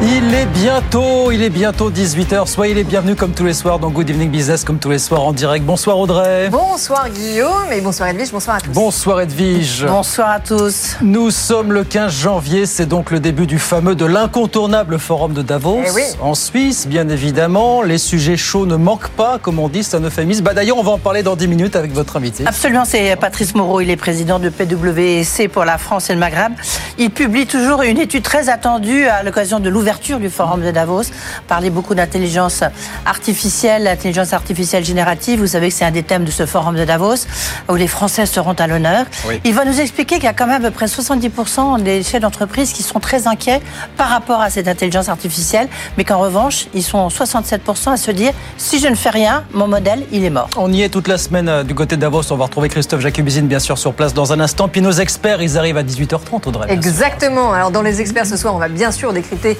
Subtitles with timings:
[0.00, 2.46] Il est bientôt, il est bientôt 18h.
[2.46, 5.24] Soyez les bienvenus comme tous les soirs dans Good Evening Business, comme tous les soirs
[5.24, 5.64] en direct.
[5.64, 6.48] Bonsoir Audrey.
[6.50, 8.70] Bonsoir Guillaume et bonsoir Edwige, bonsoir à tous.
[8.70, 9.84] Bonsoir Edwige.
[9.88, 10.94] Bonsoir à tous.
[11.02, 15.42] Nous sommes le 15 janvier, c'est donc le début du fameux, de l'incontournable forum de
[15.42, 15.80] Davos.
[15.84, 16.02] Eh oui.
[16.20, 17.82] En Suisse, bien évidemment.
[17.82, 20.44] Les sujets chauds ne manquent pas, comme on dit, c'est un euphémisme.
[20.44, 22.44] Bah, D'ailleurs, on va en parler dans 10 minutes avec votre invité.
[22.46, 26.52] Absolument, c'est Patrice Moreau, il est président de PwC pour la France et le Maghreb.
[26.98, 29.87] Il publie toujours une étude très attendue à l'occasion de l'ouverture
[30.20, 31.04] du forum de Davos.
[31.46, 32.62] Parler beaucoup d'intelligence
[33.06, 35.40] artificielle, l'intelligence artificielle générative.
[35.40, 37.26] Vous savez que c'est un des thèmes de ce forum de Davos
[37.70, 39.06] où les Français seront à l'honneur.
[39.26, 39.40] Oui.
[39.44, 42.20] Il va nous expliquer qu'il y a quand même à peu près 70% des chefs
[42.20, 43.62] d'entreprise qui sont très inquiets
[43.96, 48.32] par rapport à cette intelligence artificielle, mais qu'en revanche, ils sont 67% à se dire
[48.58, 50.50] si je ne fais rien, mon modèle, il est mort.
[50.56, 52.30] On y est toute la semaine euh, du côté de Davos.
[52.30, 54.68] On va retrouver Christophe Jacobizine, bien sûr, sur place dans un instant.
[54.68, 56.70] Puis nos experts, ils arrivent à 18h30, Audrey.
[56.70, 57.52] Exactement.
[57.52, 59.56] Alors dans les experts ce soir, on va bien sûr décrypter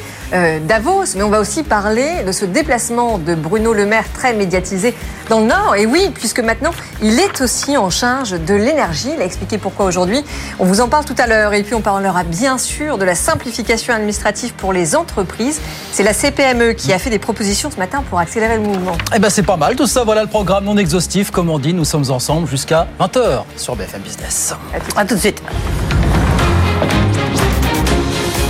[0.66, 4.94] Davos, mais on va aussi parler de ce déplacement de Bruno Le Maire très médiatisé
[5.30, 5.77] dans le Nord.
[5.77, 9.11] Et oui, puisque maintenant il est aussi en charge de l'énergie.
[9.14, 10.22] Il a expliqué pourquoi aujourd'hui.
[10.58, 11.55] On vous en parle tout à l'heure.
[11.55, 15.61] Et puis on parlera bien sûr de la simplification administrative pour les entreprises.
[15.92, 18.98] C'est la CPME qui a fait des propositions ce matin pour accélérer le mouvement.
[19.14, 21.72] Eh ben c'est pas mal tout ça, voilà le programme non exhaustif, comme on dit,
[21.72, 24.55] nous sommes ensemble jusqu'à 20h sur BFM Business.
[24.96, 25.42] À tout de suite.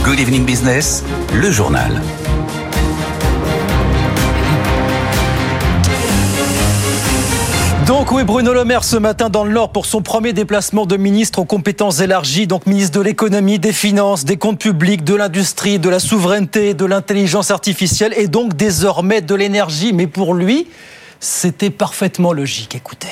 [0.08, 2.00] Good Evening Business, le journal.
[7.86, 10.96] Donc oui, Bruno Le Maire ce matin dans le Nord pour son premier déplacement de
[10.96, 15.78] ministre aux compétences élargies, donc ministre de l'économie, des finances, des comptes publics, de l'industrie,
[15.78, 19.92] de la souveraineté, de l'intelligence artificielle et donc désormais de l'énergie.
[19.92, 20.68] Mais pour lui,
[21.20, 22.74] c'était parfaitement logique.
[22.74, 23.08] Écoutez.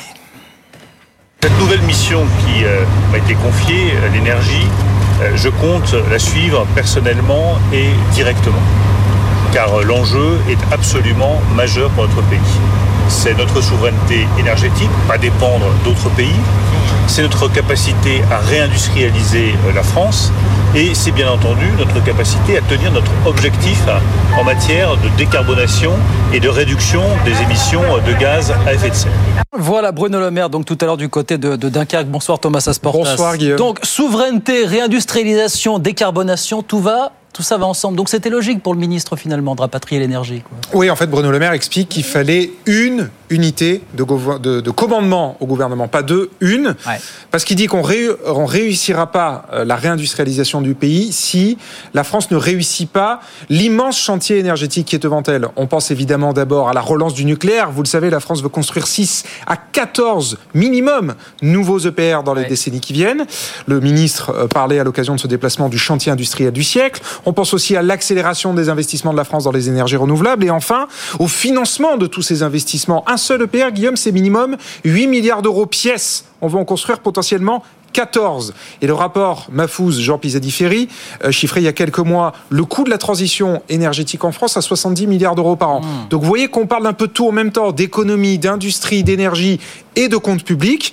[1.42, 4.95] Cette nouvelle mission qui euh, m'a été confiée, euh, l'énergie, euh,
[5.34, 8.62] je compte la suivre personnellement et directement.
[9.52, 12.38] Car euh, l'enjeu est absolument majeur pour notre pays.
[13.08, 16.34] C'est notre souveraineté énergétique, pas dépendre d'autres pays.
[17.06, 20.32] C'est notre capacité à réindustrialiser euh, la France.
[20.74, 23.98] Et c'est bien entendu notre capacité à tenir notre objectif euh,
[24.38, 25.92] en matière de décarbonation
[26.34, 29.12] et de réduction des émissions de gaz à effet de serre.
[29.56, 32.08] Voilà Bruno Le Maire, donc tout à l'heure du côté de, de Dunkerque.
[32.08, 33.10] Bonsoir Thomas Asportas.
[33.10, 33.56] Bonsoir, Guillaume.
[33.56, 37.98] Donc souveraineté, réindustrialisation, décarbonation, tout va, tout ça va ensemble.
[37.98, 40.42] Donc c'était logique pour le ministre finalement de rapatrier l'énergie.
[40.72, 44.70] Oui, en fait, Bruno Le Maire explique qu'il fallait une unité de, gouver- de- de
[44.70, 46.98] commandement au gouvernement, pas deux, une, Ouais.
[47.30, 51.58] parce qu'il dit qu'on ré- on réussira pas euh, la réindustrialisation du pays si
[51.92, 53.20] la France ne réussit pas
[53.50, 55.48] l'immense chantier énergétique qui est devant elle.
[55.56, 57.70] On pense évidemment d'abord à la relance du nucléaire.
[57.70, 62.42] Vous le savez, la France veut construire 6 à 14 minimum nouveaux EPR dans les
[62.42, 62.48] Ouais.
[62.48, 63.26] décennies qui viennent.
[63.66, 67.02] Le ministre euh, parlait à l'occasion de ce déplacement du chantier industriel du siècle.
[67.28, 70.50] On pense aussi à l'accélération des investissements de la France dans les énergies renouvelables et
[70.50, 70.86] enfin
[71.18, 73.02] au financement de tous ces investissements.
[73.08, 76.26] Un seul EPR, Guillaume, c'est minimum 8 milliards d'euros pièce.
[76.40, 77.64] On va en construire potentiellement
[77.96, 78.52] 14.
[78.82, 80.88] Et le rapport Mafouz, Jean Pisadi-Ferry,
[81.24, 84.58] euh, chiffrait il y a quelques mois le coût de la transition énergétique en France
[84.58, 85.80] à 70 milliards d'euros par an.
[86.10, 89.60] Donc vous voyez qu'on parle d'un peu de tout en même temps, d'économie, d'industrie, d'énergie
[89.96, 90.92] et de comptes publics.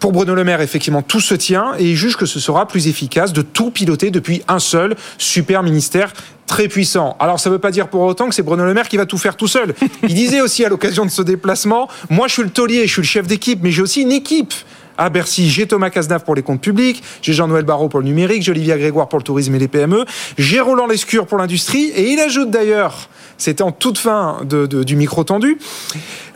[0.00, 2.88] Pour Bruno Le Maire, effectivement, tout se tient et il juge que ce sera plus
[2.88, 6.12] efficace de tout piloter depuis un seul super ministère
[6.48, 7.16] très puissant.
[7.20, 9.06] Alors ça ne veut pas dire pour autant que c'est Bruno Le Maire qui va
[9.06, 9.76] tout faire tout seul.
[10.02, 13.02] Il disait aussi à l'occasion de ce déplacement, moi je suis le taulier, je suis
[13.02, 14.52] le chef d'équipe, mais j'ai aussi une équipe.
[15.02, 18.42] À Bercy, j'ai Thomas Cazenave pour les comptes publics, j'ai Jean-Noël Barrot pour le numérique,
[18.44, 20.04] j'ai Olivier Grégoire pour le tourisme et les PME,
[20.38, 24.84] j'ai Roland Lescure pour l'industrie, et il ajoute d'ailleurs, c'était en toute fin de- de-
[24.84, 25.58] du micro tendu,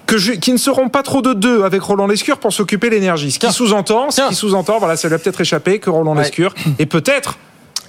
[0.06, 2.94] que je- qui ne seront pas trop de deux avec Roland Lescure pour s'occuper de
[2.96, 3.30] l'énergie.
[3.30, 6.24] Ce qui sous-entend, ce qui sous-entend, voilà, ça lui a peut-être échappé que Roland Ouais.
[6.24, 7.38] Lescure est peut-être,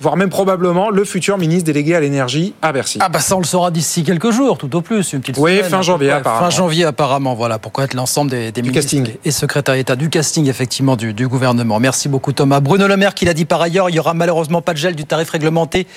[0.02, 3.00] voire même probablement, le futur ministre délégué à l'énergie à Bercy.
[3.02, 5.58] Ah bah ça on le saura d'ici quelques jours, tout au plus, une petite Oui,
[5.58, 6.18] semaine, fin peu janvier, près.
[6.18, 6.50] apparemment.
[6.50, 9.08] Fin janvier apparemment, voilà, pour connaître l'ensemble des, ministres casting.
[9.24, 11.80] et secrétaires d'État du casting effectivement du, du gouvernement.
[11.80, 12.60] Merci beaucoup Thomas.
[12.60, 14.96] Bruno Le Maire qui l'a dit par ailleurs, il y aura malheureusement pas de gel
[14.96, 15.88] du tarif réglementé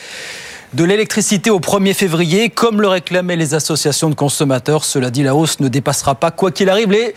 [0.75, 4.85] de l'électricité au 1er février, comme le réclamaient les associations de consommateurs.
[4.85, 7.14] Cela dit, la hausse ne dépassera pas, quoi qu'il arrive, les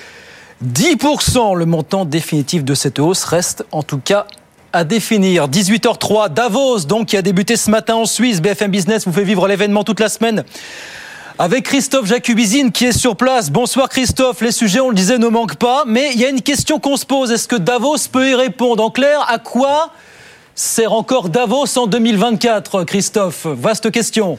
[0.66, 1.56] 10%.
[1.56, 4.26] Le montant définitif de cette hausse reste en tout cas
[4.74, 5.48] à définir.
[5.48, 8.42] 18h03, Davos, donc, qui a débuté ce matin en Suisse.
[8.42, 10.44] BFM Business vous fait vivre l'événement toute la semaine.
[11.38, 13.52] Avec Christophe Jacubizine qui est sur place.
[13.52, 15.84] Bonsoir Christophe, les sujets, on le disait, ne manquent pas.
[15.86, 17.32] Mais il y a une question qu'on se pose.
[17.32, 18.84] Est-ce que Davos peut y répondre?
[18.84, 19.92] En clair, à quoi
[20.56, 23.46] sert encore Davos en 2024, Christophe?
[23.46, 24.38] Vaste question.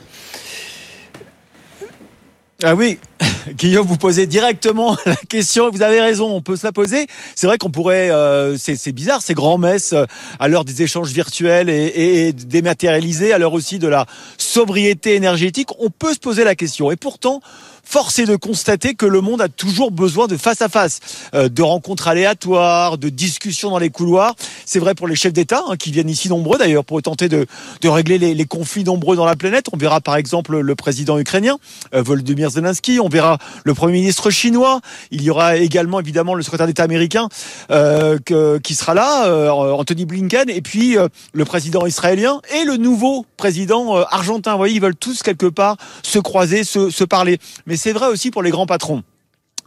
[2.62, 2.98] Ah oui,
[3.56, 5.70] Guillaume, vous posez directement la question.
[5.70, 7.06] Vous avez raison, on peut se la poser.
[7.34, 10.06] C'est vrai qu'on pourrait, euh, c'est bizarre, ces grands messes euh,
[10.38, 14.06] à l'heure des échanges virtuels et, et, dématérialisés, à l'heure aussi de la
[14.38, 15.68] sobriété énergétique.
[15.78, 16.90] On peut se poser la question.
[16.90, 17.40] Et pourtant,
[17.84, 21.00] force est de constater que le monde a toujours besoin de face à face,
[21.34, 24.34] euh, de rencontres aléatoires, de discussions dans les couloirs.
[24.64, 27.46] C'est vrai pour les chefs d'État hein, qui viennent ici nombreux d'ailleurs pour tenter de,
[27.80, 29.66] de régler les, les, conflits nombreux dans la planète.
[29.72, 31.58] On verra par exemple le président ukrainien
[31.94, 34.80] euh, Volodymyr Zelensky, on verra le premier ministre chinois.
[35.10, 37.28] Il y aura également évidemment le secrétaire d'État américain
[37.70, 40.96] euh, que, qui sera là, euh, Anthony Blinken, et puis
[41.32, 44.52] le président israélien et le nouveau président argentin.
[44.52, 47.38] Vous voyez, ils veulent tous quelque part se croiser, se, se parler.
[47.74, 49.02] Mais c'est vrai aussi pour les grands patrons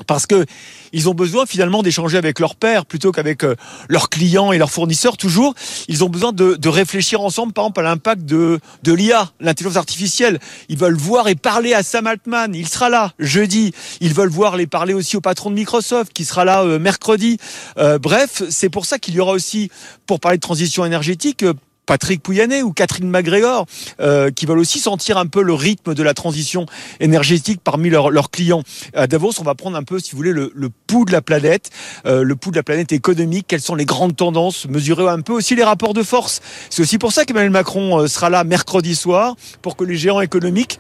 [0.05, 0.45] parce que
[0.93, 3.57] ils ont besoin finalement d'échanger avec leur père plutôt qu'avec euh,
[3.89, 5.55] leurs clients et leurs fournisseurs toujours.
[5.89, 10.39] Ils ont besoin de, réfléchir ensemble, par exemple, à l'impact de, de l'IA, l'intelligence artificielle.
[10.69, 12.55] Ils veulent voir et parler à Sam Altman.
[12.55, 13.73] Il sera là jeudi.
[13.99, 17.39] Ils veulent voir les parler aussi au patron de Microsoft qui sera là euh, mercredi.
[17.77, 19.69] Euh, bref, c'est pour ça qu'il y aura aussi,
[20.05, 21.43] pour parler de transition énergétique,
[21.87, 23.65] Patrick Pouyanné ou Catherine McGregor,
[23.99, 26.67] euh, qui veulent aussi sentir un peu le rythme de la transition
[26.99, 28.61] énergétique parmi leurs, clients.
[28.93, 31.21] À Davos, on va prendre un peu, si vous voulez, le, le pouls de la
[31.21, 31.71] planète,
[32.05, 35.33] euh, le pouls de la planète économique, quelles sont les grandes tendances, mesurer un peu
[35.33, 36.41] aussi les rapports de force.
[36.69, 40.21] C'est aussi pour ça qu'Emmanuel Macron euh, sera là mercredi soir, pour que les géants
[40.21, 40.79] économiques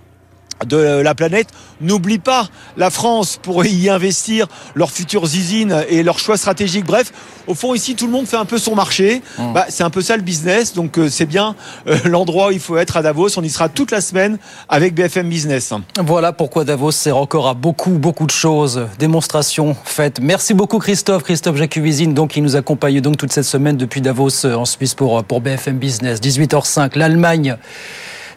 [0.65, 1.49] de la planète
[1.81, 6.85] n'oublie pas la France pour y investir leurs futures usines et leurs choix stratégiques.
[6.85, 7.11] Bref,
[7.47, 9.21] au fond ici tout le monde fait un peu son marché.
[9.37, 9.53] Mmh.
[9.53, 11.55] Bah, c'est un peu ça le business, donc euh, c'est bien
[11.87, 13.37] euh, l'endroit où il faut être à Davos.
[13.37, 14.37] On y sera toute la semaine
[14.69, 15.73] avec BFM Business.
[16.03, 18.87] Voilà pourquoi Davos sert encore à beaucoup beaucoup de choses.
[18.99, 20.19] Démonstration faite.
[20.21, 24.45] Merci beaucoup Christophe, Christophe Jacuvizine, donc qui nous accompagne donc toute cette semaine depuis Davos
[24.45, 26.19] euh, en Suisse pour pour BFM Business.
[26.19, 27.57] 18h05, l'Allemagne.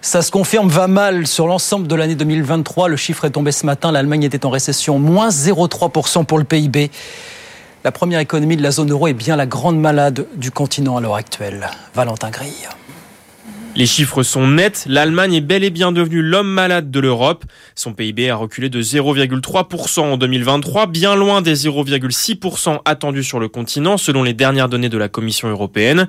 [0.03, 2.89] Ça se confirme, va mal sur l'ensemble de l'année 2023.
[2.89, 3.93] Le chiffre est tombé ce matin.
[3.93, 6.91] L'Allemagne était en récession, moins 0,3% pour le PIB.
[7.85, 11.03] La première économie de la zone euro est bien la grande malade du continent à
[11.03, 11.69] l'heure actuelle.
[11.95, 12.69] Valentin Grille.
[13.77, 17.45] Les chiffres sont nets, l'Allemagne est bel et bien devenue l'homme malade de l'Europe.
[17.75, 23.49] Son PIB a reculé de 0,3% en 2023, bien loin des 0,6% attendus sur le
[23.49, 26.09] continent selon les dernières données de la Commission européenne.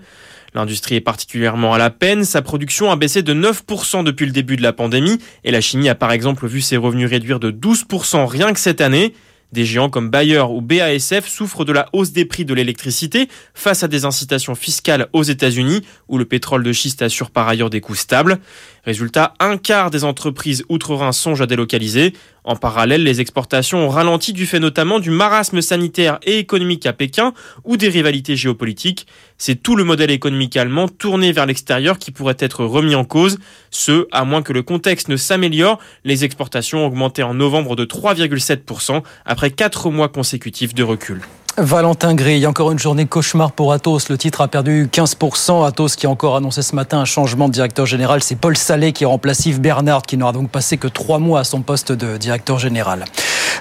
[0.53, 4.57] L'industrie est particulièrement à la peine, sa production a baissé de 9% depuis le début
[4.57, 8.25] de la pandémie et la chimie a par exemple vu ses revenus réduire de 12%
[8.25, 9.13] rien que cette année.
[9.51, 13.83] Des géants comme Bayer ou BASF souffrent de la hausse des prix de l'électricité face
[13.83, 17.81] à des incitations fiscales aux États-Unis où le pétrole de schiste assure par ailleurs des
[17.81, 18.39] coûts stables.
[18.85, 22.13] Résultat, un quart des entreprises outre-Rhin songent à délocaliser.
[22.43, 26.93] En parallèle, les exportations ont ralenti du fait notamment du marasme sanitaire et économique à
[26.93, 27.33] Pékin
[27.63, 29.05] ou des rivalités géopolitiques.
[29.37, 33.37] C'est tout le modèle économique allemand tourné vers l'extérieur qui pourrait être remis en cause.
[33.69, 37.85] Ce, à moins que le contexte ne s'améliore, les exportations ont augmenté en novembre de
[37.85, 41.21] 3,7% après quatre mois consécutifs de recul.
[41.57, 44.09] Valentin Gris, encore une journée cauchemar pour Atos.
[44.09, 45.67] Le titre a perdu 15%.
[45.67, 48.23] Atos qui a encore annoncé ce matin un changement de directeur général.
[48.23, 51.43] C'est Paul Salé qui remplace Yves Bernard qui n'aura donc passé que trois mois à
[51.43, 53.03] son poste de directeur général.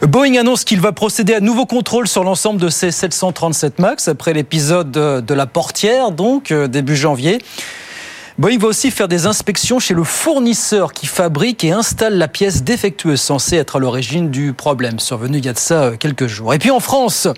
[0.03, 4.35] Boeing annonce qu'il va procéder à nouveau contrôle sur l'ensemble de ses 737 MAX après
[4.35, 7.39] l'épisode de la portière, donc euh, début janvier.
[8.39, 12.63] Boeing va aussi faire des inspections chez le fournisseur qui fabrique et installe la pièce
[12.63, 16.29] défectueuse censée être à l'origine du problème survenu il y a de ça euh, quelques
[16.29, 16.55] jours.
[16.55, 17.29] Et puis en France,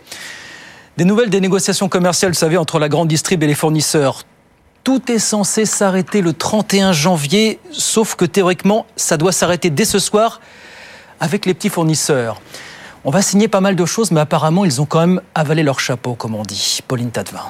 [0.96, 4.22] des nouvelles des négociations commerciales, vous savez, entre la grande distrib et les fournisseurs.
[4.84, 9.98] Tout est censé s'arrêter le 31 janvier, sauf que théoriquement, ça doit s'arrêter dès ce
[9.98, 10.40] soir
[11.20, 12.40] avec les petits fournisseurs.
[13.04, 15.80] On va signer pas mal de choses, mais apparemment, ils ont quand même avalé leur
[15.80, 16.80] chapeau, comme on dit.
[16.86, 17.46] Pauline Tadevin.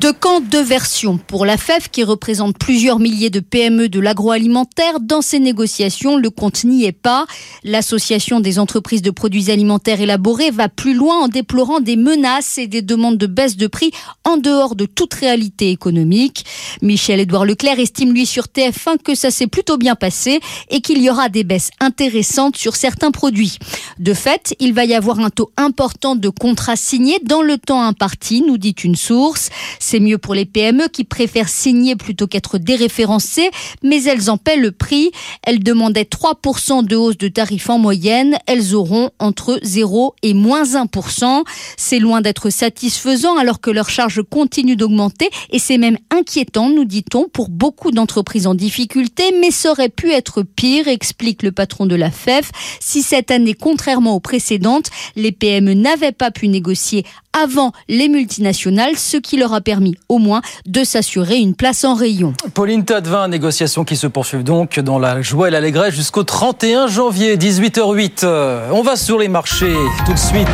[0.00, 1.16] Deux camps, deux versions.
[1.16, 6.28] Pour la FEF, qui représente plusieurs milliers de PME de l'agroalimentaire, dans ces négociations, le
[6.28, 7.26] compte n'y est pas.
[7.64, 12.66] L'association des entreprises de produits alimentaires élaborés va plus loin en déplorant des menaces et
[12.66, 13.90] des demandes de baisse de prix
[14.24, 16.44] en dehors de toute réalité économique.
[16.82, 21.08] Michel-Édouard Leclerc estime lui sur TF1 que ça s'est plutôt bien passé et qu'il y
[21.08, 23.58] aura des baisses intéressantes sur certains produits.
[23.98, 27.82] De fait, il va y avoir un taux important de contrats signés dans le temps
[27.82, 29.48] imparti, nous dit une source.
[29.88, 33.52] C'est mieux pour les PME qui préfèrent signer plutôt qu'être déréférencées,
[33.84, 35.12] mais elles en paient le prix.
[35.44, 38.36] Elles demandaient 3% de hausse de tarifs en moyenne.
[38.48, 41.44] Elles auront entre 0 et moins 1%.
[41.76, 46.84] C'est loin d'être satisfaisant alors que leurs charges continuent d'augmenter et c'est même inquiétant, nous
[46.84, 51.86] dit-on, pour beaucoup d'entreprises en difficulté, mais ça aurait pu être pire, explique le patron
[51.86, 52.50] de la FEF,
[52.80, 57.04] si cette année, contrairement aux précédentes, les PME n'avaient pas pu négocier
[57.36, 61.94] avant les multinationales, ce qui leur a permis au moins de s'assurer une place en
[61.94, 62.32] rayon.
[62.54, 67.36] Pauline Tadevin, négociations qui se poursuivent donc dans la joie et l'allégresse jusqu'au 31 janvier,
[67.36, 68.26] 18h08.
[68.72, 69.76] On va sur les marchés
[70.06, 70.46] tout de suite.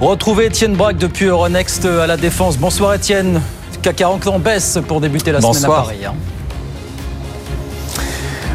[0.00, 2.58] Retrouvez Étienne Braque depuis Euronext à la Défense.
[2.58, 3.40] Bonsoir Étienne.
[3.82, 6.04] CAC 40 en baisse pour débuter la semaine à Paris.
[6.06, 6.14] Hein.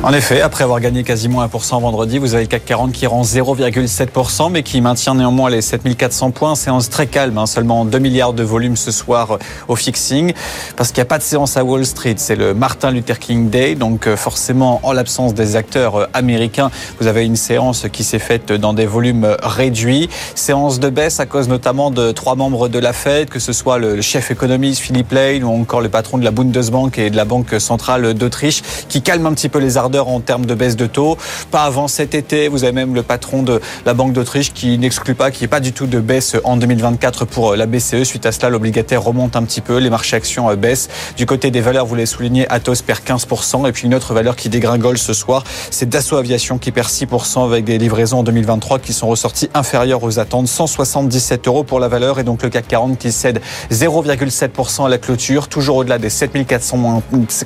[0.04, 3.24] En effet, après avoir gagné quasiment 1% vendredi, vous avez le CAC 40 qui rend
[3.24, 6.56] 0,7%, mais qui maintient néanmoins les 7400 points.
[6.56, 9.38] Séance très calme, hein, seulement 2 milliards de volume ce soir euh,
[9.68, 10.34] au fixing,
[10.76, 12.14] parce qu'il n'y a pas de séance à Wall Street.
[12.18, 16.70] C'est le Martin Luther King Day, donc euh, forcément, en l'absence des acteurs euh, américains,
[17.02, 20.10] vous avez une séance qui s'est faite dans des volumes réduits.
[20.36, 23.80] Séance de baisse à cause notamment de trois membres de la Fed, que ce soit
[23.80, 27.26] le chef économiste Philippe Lane ou encore le patron de la Bundesbank et de la
[27.26, 31.18] Banque centrale d'Autriche, qui calme un petit peu les en termes de baisse de taux.
[31.52, 32.50] Pas avant cet été.
[32.50, 35.48] Vous avez même le patron de la Banque d'Autriche qui n'exclut pas qu'il n'y ait
[35.50, 38.04] pas du tout de baisse en 2024 pour la BCE.
[38.04, 39.78] Suite à cela, l'obligataire remonte un petit peu.
[39.78, 40.90] Les marchés actions euh, baissent.
[41.16, 43.68] Du côté des valeurs, vous les soulignez, Atos perd 15%.
[43.68, 47.46] Et puis une autre valeur qui dégringole ce soir, c'est Dassault Aviation qui perd 6%
[47.46, 50.48] avec des livraisons en 2023 qui sont ressorties inférieures aux attentes.
[50.48, 53.42] 177 euros pour la valeur et donc le CAC 40 qui cède
[53.72, 56.68] 0,7% à la clôture, toujours au-delà des 7400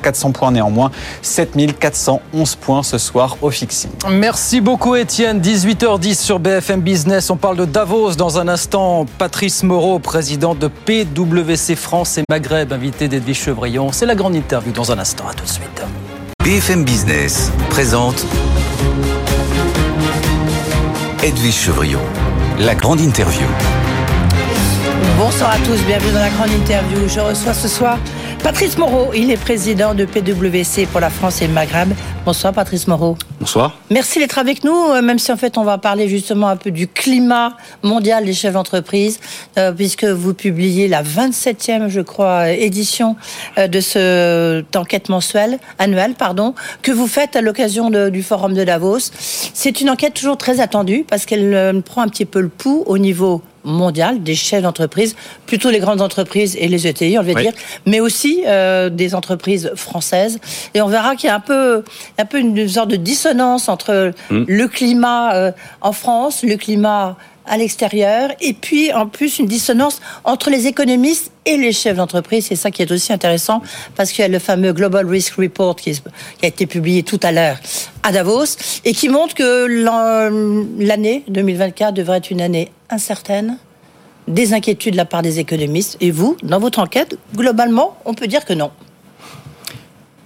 [0.02, 0.92] 400 points néanmoins.
[2.32, 3.92] 7411 points ce soir au fixing.
[4.10, 5.42] Merci beaucoup Étienne.
[5.42, 7.30] 18h10 sur BFM Business.
[7.30, 9.06] On parle de Davos dans un instant.
[9.18, 13.92] Patrice Moreau, président de PwC France et Maghreb, invité d'Edwige Chevrillon.
[13.92, 15.26] C'est la grande interview dans un instant.
[15.30, 15.84] À tout de suite.
[16.44, 18.26] BFM Business présente
[21.24, 22.00] Edwige Chevrillon,
[22.60, 23.46] la grande interview.
[25.20, 27.08] Bonsoir à tous, bienvenue dans la grande interview.
[27.08, 28.00] Je reçois ce soir
[28.44, 31.94] Patrice Moreau, il est président de PwC pour la France et le Maghreb.
[32.26, 33.16] Bonsoir Patrice Moreau.
[33.40, 33.78] Bonsoir.
[33.92, 36.72] Merci d'être avec nous, euh, même si en fait on va parler justement un peu
[36.72, 39.20] du climat mondial des chefs d'entreprise,
[39.60, 43.16] euh, puisque vous publiez la 27e, je crois, édition
[43.60, 48.64] euh, de cette enquête mensuelle, annuelle, pardon, que vous faites à l'occasion du forum de
[48.64, 49.12] Davos.
[49.20, 52.98] C'est une enquête toujours très attendue parce qu'elle prend un petit peu le pouls au
[52.98, 55.16] niveau mondial des chefs d'entreprise,
[55.46, 57.54] plutôt les grandes entreprises et les ETI, on va dire,
[57.86, 60.40] mais aussi euh, des entreprises françaises.
[60.74, 61.84] Et on verra qu'il y a un peu,
[62.18, 64.44] un peu une sorte de dissonance entre mm.
[64.48, 65.52] le climat euh,
[65.82, 71.32] en France, le climat à l'extérieur, et puis en plus une dissonance entre les économistes
[71.46, 72.46] et les chefs d'entreprise.
[72.48, 73.62] C'est ça qui est aussi intéressant,
[73.96, 75.92] parce qu'il y a le fameux Global Risk Report qui,
[76.44, 77.58] a été publié tout à l'heure
[78.04, 79.66] à Davos, et qui montre que
[80.80, 83.58] l'année 2024 devrait être une année incertaine,
[84.28, 85.98] des inquiétudes de la part des économistes.
[86.00, 88.72] Et vous, dans votre enquête, globalement, on peut dire que non.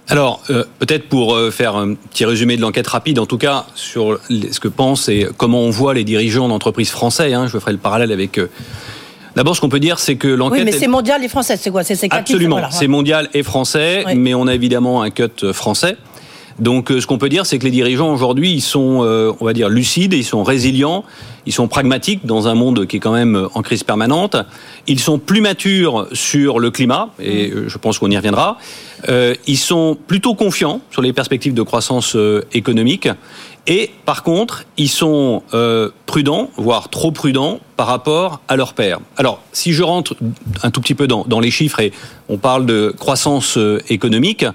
[0.08, 3.66] Alors, euh, peut-être pour euh, faire un petit résumé de l'enquête rapide, en tout cas,
[3.74, 7.72] sur ce que pensent et comment on voit les dirigeants d'entreprises français, hein, je ferai
[7.72, 8.38] le parallèle avec...
[8.38, 8.48] Euh,
[9.34, 10.60] d'abord, ce qu'on peut dire, c'est que l'enquête...
[10.60, 11.82] Oui, mais c'est mondial et français, c'est quoi?
[11.82, 15.96] C'est Absolument, c'est mondial et français, mais on a évidemment un cut français.
[16.58, 19.68] Donc, ce qu'on peut dire, c'est que les dirigeants aujourd'hui, ils sont, on va dire,
[19.68, 21.04] lucides, ils sont résilients,
[21.46, 24.36] ils sont pragmatiques dans un monde qui est quand même en crise permanente.
[24.86, 27.68] Ils sont plus matures sur le climat, et mm.
[27.68, 28.58] je pense qu'on y reviendra.
[29.08, 33.08] Euh, ils sont plutôt confiants sur les perspectives de croissance euh, économique.
[33.68, 39.00] Et par contre, ils sont euh, prudents, voire trop prudents, par rapport à leur père.
[39.16, 40.16] Alors, si je rentre
[40.62, 41.92] un tout petit peu dans, dans les chiffres et
[42.28, 43.58] on parle de croissance
[43.88, 44.46] économique,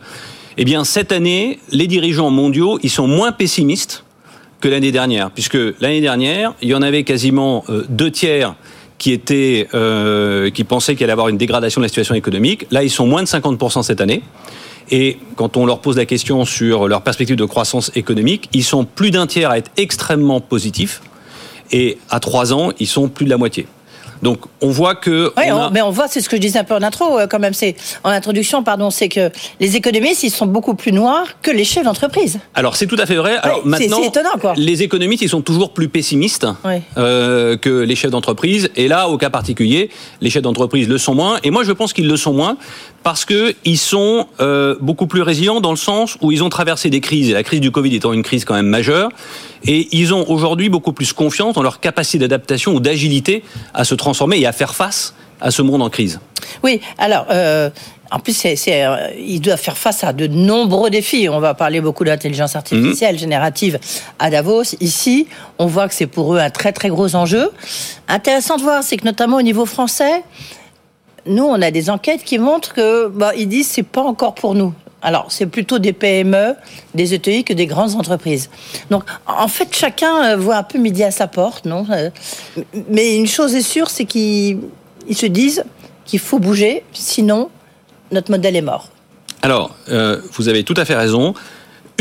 [0.58, 4.04] eh bien, cette année, les dirigeants mondiaux, ils sont moins pessimistes
[4.60, 8.56] que l'année dernière, puisque l'année dernière, il y en avait quasiment euh, deux tiers
[8.98, 12.68] qui étaient, euh, qui pensaient qu'il allait y avoir une dégradation de la situation économique.
[12.70, 14.22] Là, ils sont moins de 50% cette année.
[14.92, 18.86] Et quand on leur pose la question sur leur perspective de croissance économique, ils sont
[18.86, 21.02] plus d'un tiers à être extrêmement positifs.
[21.72, 23.66] Et à trois ans, ils sont plus de la moitié.
[24.22, 25.32] Donc on voit que.
[25.38, 27.40] Oui, mais on voit, c'est ce que je disais un peu en intro, euh, quand
[27.40, 31.52] même, c'est en introduction, pardon, c'est que les économistes, ils sont beaucoup plus noirs que
[31.52, 32.40] les chefs d'entreprise.
[32.54, 33.38] Alors c'est tout à fait vrai.
[33.38, 34.54] Alors maintenant, c'est étonnant, quoi.
[34.56, 36.48] Les économistes, ils sont toujours plus pessimistes
[36.98, 38.70] euh, que les chefs d'entreprise.
[38.76, 39.90] Et là, au cas particulier,
[40.22, 41.40] les chefs d'entreprise le sont moins.
[41.44, 42.58] Et moi, je pense qu'ils le sont moins
[43.04, 46.90] parce que ils sont euh, beaucoup plus résilients dans le sens où ils ont traversé
[46.90, 47.30] des crises.
[47.30, 49.10] Et la crise du Covid étant une crise quand même majeure.
[49.64, 53.44] Et ils ont aujourd'hui beaucoup plus confiance dans leur capacité d'adaptation ou d'agilité
[53.74, 56.20] à se transformer et à faire face à ce monde en crise.
[56.64, 57.26] Oui, alors.
[57.32, 57.70] Euh,
[58.14, 61.30] en plus, c'est, euh, ils doivent faire face à de nombreux défis.
[61.30, 63.20] On va parler beaucoup d'intelligence artificielle mhm.
[63.20, 63.80] générative
[64.20, 64.76] à Davos.
[64.82, 65.28] Ici,
[65.60, 67.50] on voit que c'est pour eux un très très gros enjeu.
[68.10, 70.24] Intéressant de voir, c'est que notamment au niveau français,
[71.26, 74.56] nous, on a des enquêtes qui montrent que, bah, ils disent, c'est pas encore pour
[74.56, 74.74] nous.
[75.02, 76.56] Alors, c'est plutôt des PME,
[76.94, 78.50] des ETI que des grandes entreprises.
[78.92, 82.10] Donc, en fait, chacun euh, voit un peu midi à sa porte, non euh,
[82.90, 84.60] Mais une chose est sûre, c'est qu'ils
[85.08, 85.64] ils se disent
[86.06, 87.50] qu'il faut bouger, sinon
[88.12, 88.90] notre modèle est mort.
[89.42, 91.34] Alors, euh, vous avez tout à fait raison.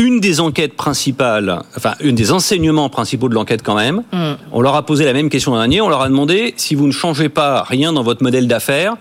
[0.03, 4.33] Une des enquêtes principales, enfin, une des enseignements principaux de l'enquête quand même, Mm.
[4.51, 5.79] on leur a posé la même question l'an dernier.
[5.81, 8.95] On leur a demandé si vous ne changez pas rien dans votre modèle d'affaires,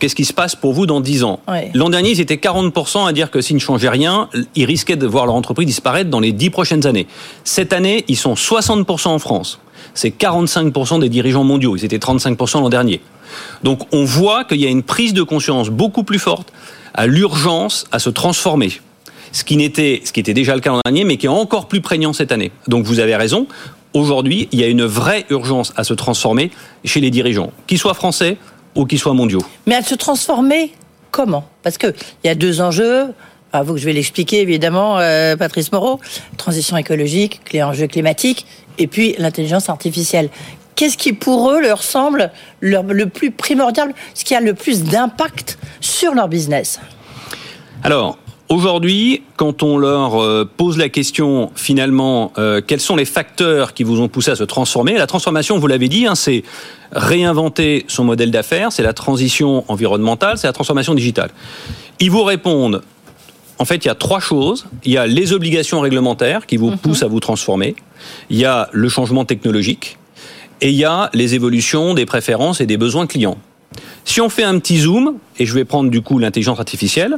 [0.00, 1.38] qu'est-ce qui se passe pour vous dans 10 ans?
[1.46, 1.70] Ouais.
[1.74, 5.06] L'an dernier, ils étaient 40% à dire que s'ils ne changeaient rien, ils risquaient de
[5.06, 7.06] voir leur entreprise disparaître dans les 10 prochaines années.
[7.44, 9.60] Cette année, ils sont 60% en France.
[9.94, 11.76] C'est 45% des dirigeants mondiaux.
[11.76, 13.00] Ils étaient 35% l'an dernier.
[13.62, 16.52] Donc on voit qu'il y a une prise de conscience beaucoup plus forte
[16.94, 18.72] à l'urgence à se transformer.
[19.32, 21.68] Ce qui, n'était, ce qui était déjà le cas l'an dernier, mais qui est encore
[21.68, 22.50] plus prégnant cette année.
[22.66, 23.46] Donc vous avez raison.
[23.92, 26.50] Aujourd'hui, il y a une vraie urgence à se transformer
[26.84, 28.36] chez les dirigeants, qu'ils soient français
[28.74, 29.42] ou qu'ils soient mondiaux.
[29.66, 30.72] Mais à se transformer
[31.10, 31.44] comment?
[31.62, 31.94] Parce qu'il
[32.24, 33.06] y a deux enjeux.
[33.52, 36.00] Ah, vous, je vais l'expliquer évidemment, euh, Patrice Moreau.
[36.36, 38.46] Transition écologique, les enjeux climatiques,
[38.78, 40.30] et puis l'intelligence artificielle.
[40.76, 45.58] Qu'est-ce qui pour eux leur semble le plus primordial, ce qui a le plus d'impact
[45.80, 46.80] sur leur business?
[47.82, 48.18] Alors,
[48.50, 53.84] aujourd'hui, quand on leur euh, pose la question, finalement, euh, quels sont les facteurs qui
[53.84, 56.42] vous ont poussé à se transformer La transformation, vous l'avez dit, hein, c'est
[56.92, 61.30] réinventer son modèle d'affaires, c'est la transition environnementale, c'est la transformation digitale.
[62.00, 62.82] Ils vous répondent,
[63.58, 64.66] en fait, il y a trois choses.
[64.84, 67.76] Il y a les obligations réglementaires qui vous poussent à vous transformer.
[68.30, 69.98] Il y a le changement technologique.
[70.62, 73.38] Et il y a les évolutions des préférences et des besoins clients.
[74.04, 77.14] Si on fait un petit zoom, et je vais prendre du coup l'intelligence artificielle,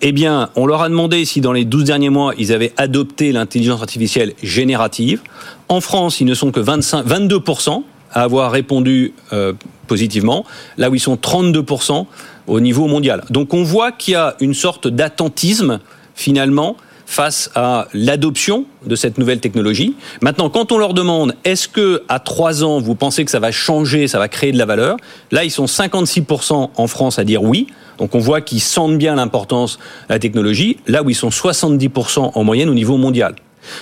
[0.00, 3.32] eh bien, on leur a demandé si dans les 12 derniers mois, ils avaient adopté
[3.32, 5.20] l'intelligence artificielle générative.
[5.68, 7.82] En France, ils ne sont que 25, 22%
[8.12, 9.52] à avoir répondu euh,
[9.86, 10.44] positivement,
[10.78, 12.06] là où ils sont 32%
[12.46, 13.24] au niveau mondial.
[13.30, 15.80] Donc on voit qu'il y a une sorte d'attentisme,
[16.14, 16.76] finalement,
[17.14, 19.94] face à l'adoption de cette nouvelle technologie.
[20.20, 23.52] Maintenant, quand on leur demande est-ce que à trois ans vous pensez que ça va
[23.52, 24.96] changer, ça va créer de la valeur,
[25.30, 27.68] là ils sont 56% en France à dire oui.
[27.98, 29.78] Donc on voit qu'ils sentent bien l'importance
[30.08, 33.36] de la technologie, là où ils sont 70% en moyenne au niveau mondial.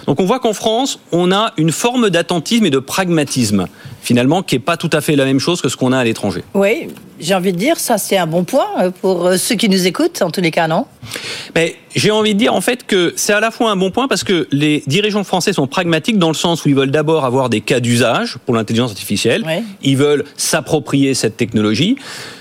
[0.06, 3.66] Donc on voit qu'en France, on a une forme d'attentisme et de pragmatisme,
[4.02, 6.04] finalement, qui n'est pas tout à fait la même chose que ce qu'on a à
[6.04, 6.44] l'étranger.
[6.54, 6.88] Oui,
[7.22, 9.86] j'ai envie de dire, ça c'est un bon point euh, pour euh, ceux qui nous
[9.86, 10.86] écoutent, en tous les cas, non?
[11.54, 14.08] Mais j'ai envie de dire en fait que c'est à la fois un bon point
[14.08, 17.48] parce que les dirigeants français sont pragmatiques dans le sens où ils veulent d'abord avoir
[17.48, 19.44] des cas d'usage pour l'intelligence artificielle.
[19.82, 21.96] Ils veulent s'approprier cette technologie.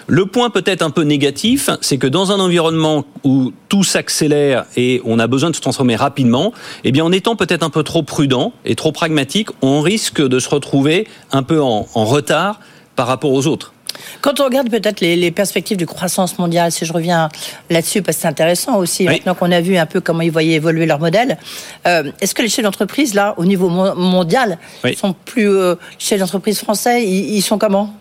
[0.07, 5.01] Le point peut-être un peu négatif, c'est que dans un environnement où tout s'accélère et
[5.05, 8.03] on a besoin de se transformer rapidement, eh bien en étant peut-être un peu trop
[8.03, 12.59] prudent et trop pragmatique, on risque de se retrouver un peu en, en retard
[12.95, 13.73] par rapport aux autres.
[14.21, 17.29] Quand on regarde peut-être les, les perspectives de croissance mondiale, si je reviens
[17.69, 20.55] là-dessus, parce que c'est intéressant aussi, maintenant qu'on a vu un peu comment ils voyaient
[20.55, 21.37] évoluer leur modèle,
[21.87, 24.95] euh, est-ce que les chefs d'entreprise, là, au niveau mo- mondial, Oui.
[24.95, 25.49] sont plus...
[25.49, 27.93] euh, les chefs d'entreprise français, ils, ils sont comment?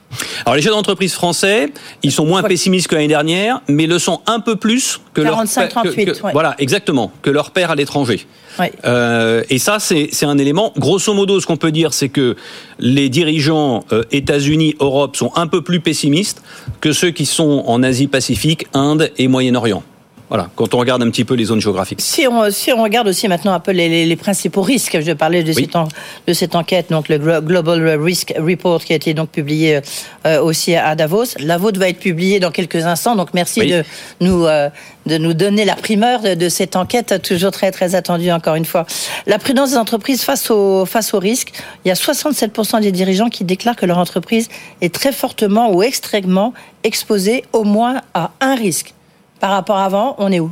[0.45, 4.21] Alors les chefs d'entreprise français, ils sont moins pessimistes que l'année dernière, mais le sont
[4.27, 6.33] un peu plus que 45, leur père- que- 38, que- ouais.
[6.33, 8.27] Voilà, exactement, que leur père à l'étranger.
[8.59, 8.73] Ouais.
[8.85, 10.73] Euh, et ça, c'est c'est un élément.
[10.77, 12.35] Grosso modo, ce qu'on peut dire, c'est que
[12.81, 16.43] les dirigeants euh, États-Unis, Europe sont un peu plus pessimistes
[16.81, 19.85] que ceux qui sont en Asie-Pacifique, Inde et Moyen-Orient.
[20.31, 22.01] Voilà, quand on regarde un petit peu les zones géographiques.
[22.01, 25.11] Si on, si on regarde aussi maintenant un peu les, les- les principaux risques, je
[25.13, 25.89] parlais de, cette, en-
[26.29, 29.81] de cette enquête, donc le Glo- Global Risk Report qui a été donc publié
[30.27, 31.25] euh, aussi à Davos.
[31.41, 33.71] La vôtre va être publiée dans quelques instants, donc merci Oui.
[33.73, 33.85] de
[34.21, 34.71] nous euh,
[35.07, 38.67] de nous donner la primeur de, de cette enquête, toujours très très attendue encore une
[38.67, 38.87] fois.
[39.27, 41.53] La prudence des entreprises face au face au risque.
[41.85, 44.49] Il y a 67% des dirigeants qui déclarent que leur entreprise
[44.81, 46.53] est très fortement ou extrêmement
[46.85, 48.95] exposée au moins à un risque.
[49.41, 50.51] Par rapport à avant, on est où?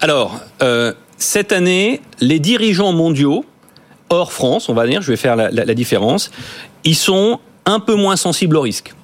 [0.00, 3.44] Alors, euh, cette année, les dirigeants mondiaux,
[4.10, 6.30] hors France, on va dire, je vais faire la, la- la différence,
[6.84, 8.94] ils sont un peu moins sensibles au risque.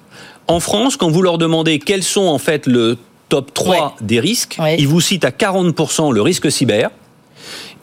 [0.47, 2.97] En France, quand vous leur demandez quels sont en fait le
[3.29, 6.89] top 3 des risques, ils vous citent à 40% le risque cyber,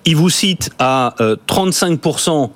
[0.05, 2.47] ils vous citent à euh, 35% euh,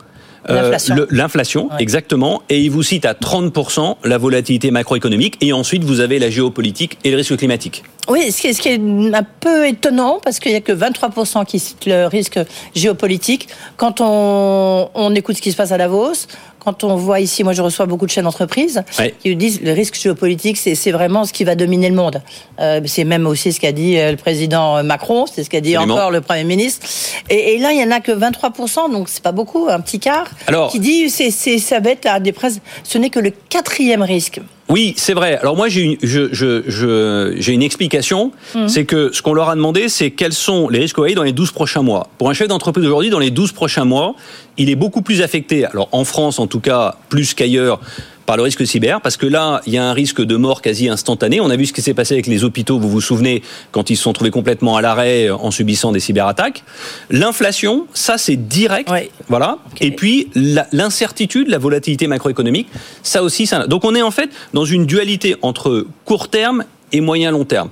[0.48, 1.06] L'inflation.
[1.10, 6.18] l'inflation, exactement, et ils vous citent à 30% la volatilité macroéconomique, et ensuite vous avez
[6.18, 7.82] la géopolitique et le risque climatique.
[8.08, 8.80] Oui, ce qui est, ce qui est
[9.14, 12.38] un peu étonnant, parce qu'il n'y a que 23% qui citent le risque
[12.74, 13.48] géopolitique.
[13.76, 16.28] Quand on, on écoute ce qui se passe à Davos,
[16.66, 19.14] quand on voit ici, moi je reçois beaucoup de chaînes d'entreprise Ouais.
[19.22, 22.20] qui disent le risque géopolitique, c'est vraiment ce qui va dominer le monde.
[22.58, 25.76] Euh, c'est même aussi ce qu'a dit euh, le président Macron, c'est ce qu'a dit
[25.76, 25.94] Absolument.
[25.94, 26.84] encore le Premier ministre.
[27.30, 30.00] Et, et là, il y en a que 23%, donc c'est pas beaucoup, un petit
[30.00, 33.20] quart, Alors- qui dit c'est c'est ça va être la des pres- Ce n'est que
[33.20, 34.40] le quatrième risque.
[34.68, 35.36] Oui, c'est vrai.
[35.38, 38.32] Alors moi, j'ai une, je, je, je- j'ai une explication.
[38.54, 38.68] Mhm.
[38.68, 41.32] C'est que ce qu'on leur a demandé, c'est quels sont les risques OAI dans les
[41.32, 42.08] 12 prochains mois.
[42.18, 44.14] Pour un chef d'entreprise aujourd'hui, dans les 12 prochains mois,
[44.56, 47.80] il est beaucoup plus affecté, alors en France en tout cas, plus qu'ailleurs,
[48.26, 50.88] par le risque cyber, parce que là, il y a un risque de mort quasi
[50.88, 51.40] instantané.
[51.40, 53.96] On a vu ce qui s'est passé avec les hôpitaux, vous vous souvenez, quand ils
[53.96, 56.64] se sont trouvés complètement à l'arrêt en subissant des cyberattaques.
[57.10, 58.90] L'inflation, ça c'est direct,
[59.28, 59.58] voilà.
[59.80, 60.28] Et puis
[60.72, 62.68] l'incertitude, la volatilité macroéconomique,
[63.02, 63.66] ça aussi, ça.
[63.66, 67.70] Donc on est en fait dans une dualité entre court terme et moyen long terme.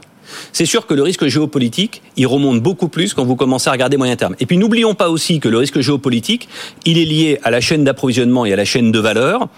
[0.55, 3.97] C'est sûr que le risque géopolitique, il remonte beaucoup plus quand vous commencez à regarder
[3.97, 4.37] moyen terme.
[4.39, 6.49] Et puis n'oublions pas aussi que le risque géopolitique,
[6.85, 9.49] il est lié à la chaîne d'approvisionnement et à la chaîne de valeur.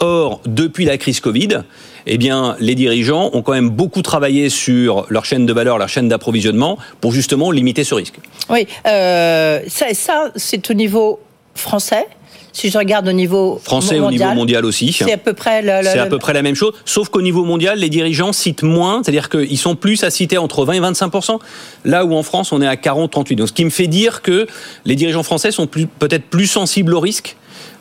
[0.00, 1.62] Or, depuis la crise Covid,
[2.04, 5.88] eh bien, les dirigeants ont quand même beaucoup travaillé sur leur chaîne de valeur, leur
[5.88, 8.16] chaîne d'approvisionnement, pour justement limiter ce risque.
[8.50, 11.18] Oui, euh, ça, ça c'est au niveau
[11.54, 12.04] français.
[12.52, 15.62] Si je regarde au niveau français, mondial, au niveau mondial aussi, c'est à peu près
[15.82, 16.74] c'est à peu près la même chose.
[16.84, 20.64] Sauf qu'au niveau mondial, les dirigeants citent moins, c'est-à-dire qu'ils sont plus à citer entre
[20.64, 21.38] 20 et 25%
[21.84, 23.36] là où en France on est à 40, 38.
[23.36, 24.46] Donc ce qui me fait dire que
[24.84, 27.36] les dirigeants français sont peut-être plus sensibles au risque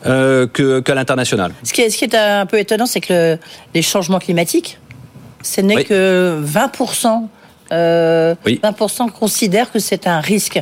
[0.06, 1.54] euh, qu'à l'international.
[1.64, 3.38] Ce qui, est, ce qui est un peu étonnant, c'est que
[3.74, 4.80] les changements climatiques,
[5.44, 6.72] ce n'est que 20
[7.72, 10.62] euh, 20% considèrent que c'est un risque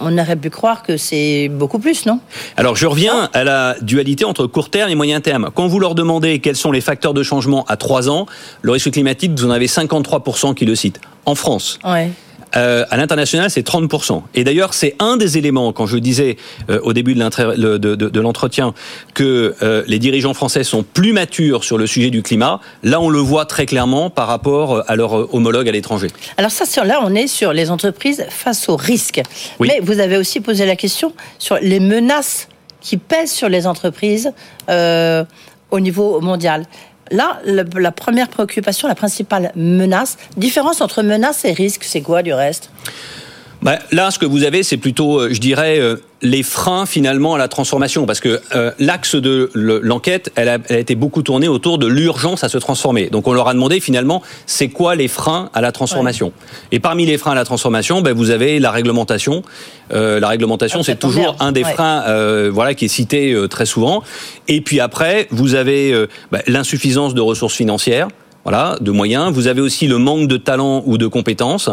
[0.00, 2.20] on aurait pu croire que c'est beaucoup plus, non?
[2.56, 5.50] Alors je reviens à la dualité entre court terme et moyen terme.
[5.54, 8.26] Quand vous leur demandez quels sont les facteurs de changement à 3 ans,
[8.62, 11.00] le risque climatique, vous en avez 53% qui le citent.
[11.26, 11.78] En France.
[11.84, 12.10] Ouais.
[12.56, 14.22] Euh, à l'international, c'est 30%.
[14.34, 16.36] Et d'ailleurs, c'est un des éléments, quand je disais
[16.68, 18.74] euh, au début de l'entretien
[19.14, 23.08] que euh, les dirigeants français sont plus matures sur le sujet du climat, là, on
[23.08, 26.08] le voit très clairement par rapport à leurs homologues à l'étranger.
[26.36, 29.22] Alors ça, là, on est sur les entreprises face aux risques.
[29.60, 32.48] Mais vous avez aussi posé la question sur les menaces
[32.80, 34.32] qui pèsent sur les entreprises
[34.68, 36.66] au niveau mondial.
[37.10, 42.32] Là, la, première préoccupation, la principale menace, différence entre menace et risque, c'est quoi du
[42.32, 42.70] reste?
[43.62, 47.34] Bah, là, ce que vous avez, c'est plutôt, euh, je dirais, euh, les freins finalement
[47.34, 51.22] à la transformation, parce que euh, l'axe de l'enquête, elle a, elle a, été beaucoup
[51.22, 53.08] tournée autour de l'urgence à se transformer.
[53.08, 56.32] Donc on leur a demandé finalement, c'est quoi les freins à la transformation
[56.72, 59.42] Et parmi les freins à la transformation, ben, vous avez la réglementation.
[59.92, 64.02] Euh, la réglementation, c'est toujours un des freins, euh, voilà, qui est cité très souvent.
[64.48, 68.08] Et puis après, vous avez ben, l'insuffisance de ressources financières
[68.44, 69.32] voilà, de moyens.
[69.32, 71.70] Vous avez aussi le manque de talent ou de compétences.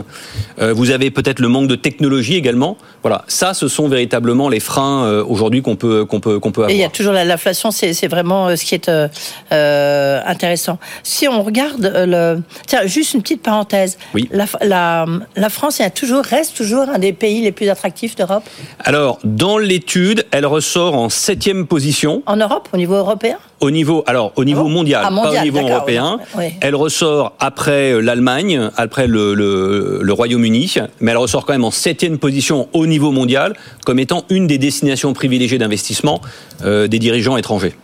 [0.60, 2.78] Euh, vous avez peut-être le manque de technologie également.
[3.08, 6.64] Voilà, ça, ce sont véritablement les freins euh, aujourd'hui qu'on peut qu'on peut qu'on peut
[6.64, 6.72] avoir.
[6.72, 10.78] Et il y a toujours l'inflation, c'est vraiment euh, ce qui est euh, intéressant.
[11.04, 13.98] Si on regarde le, tiens, juste une petite parenthèse.
[14.14, 14.28] Oui.
[14.30, 15.06] La, la,
[15.38, 18.44] la France a toujours reste toujours un des pays les plus attractifs d'Europe?
[18.80, 22.24] Alors, dans l'étude, elle ressort en septième position.
[22.26, 23.38] En Europe, au niveau européen?
[23.62, 26.20] Au niveau, alors au niveau mondial, ah, mondial, pas au niveau européen.
[26.60, 31.72] Elle ressort après l'Allemagne, après le, le, le Royaume-Uni, mais elle ressort quand même en
[31.72, 33.54] septième position au niveau mondial
[33.86, 36.22] comme étant une des destinations privilégiées d'investissement
[36.64, 37.76] euh, des dirigeants étrangers.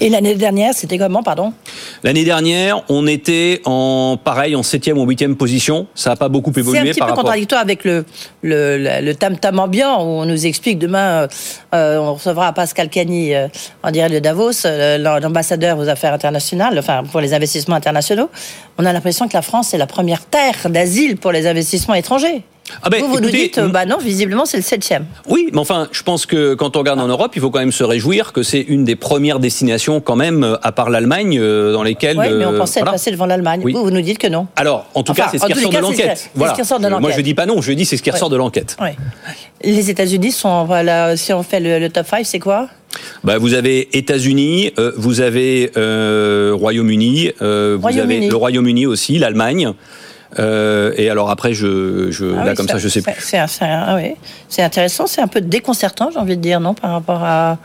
[0.00, 1.52] Et l'année dernière, c'était comment, pardon?
[2.02, 5.86] L'année dernière, on était en pareil, en septième ou huitième position.
[5.94, 6.80] Ça n'a pas beaucoup évolué.
[6.80, 8.04] C'est un petit peu contradictoire avec le,
[8.42, 11.28] le, le, tam-tam ambiant où on nous explique demain, euh,
[11.74, 13.48] euh on recevra Pascal Cagny euh,
[13.82, 18.28] en direct de Davos, euh, l'ambassadeur aux affaires internationales, enfin pour les investissements internationaux.
[18.78, 22.44] On a l'impression que la France est la première terre d'asile pour les investissements étrangers.
[22.82, 25.06] Ah ben, vous, vous nous dites, bah non, visiblement, c'est le septième.
[25.28, 27.72] Oui, mais enfin, je pense que quand on regarde en Europe, il faut quand même
[27.72, 31.82] se réjouir que c'est une des premières destinations, quand même, à part l'Allemagne, euh, dans
[31.82, 32.18] lesquelles.
[32.18, 32.92] Oui, mais on pensait voilà.
[32.92, 33.62] passer devant l'Allemagne.
[33.62, 34.46] Vous, vous nous dites que non.
[34.56, 36.30] Alors, en tout cas, c'est ce, qui ressort de l'enquête.
[36.34, 36.52] Voilà.
[36.52, 37.02] Ce qui ressort de l'enquête.
[37.02, 38.76] Moi, je dis pas non, je dis c'est ce qui ressort de l'enquête.
[38.80, 38.90] Oui.
[39.62, 42.68] Les États-Unis sont, voilà, si on fait le, le top 5, c'est quoi?
[43.24, 49.18] Bah, vous avez États-Unis, euh, vous avez euh, Royaume-Uni, euh, vous avez le Royaume-Uni aussi,
[49.18, 49.72] l'Allemagne.
[50.38, 53.12] Euh, et alors après, je, je ah là oui, comme ça, je sais plus.
[53.18, 54.14] C'est ah oui.
[54.58, 57.58] intéressant, c'est un peu déconcertant, j'ai envie de dire, non, par rapport à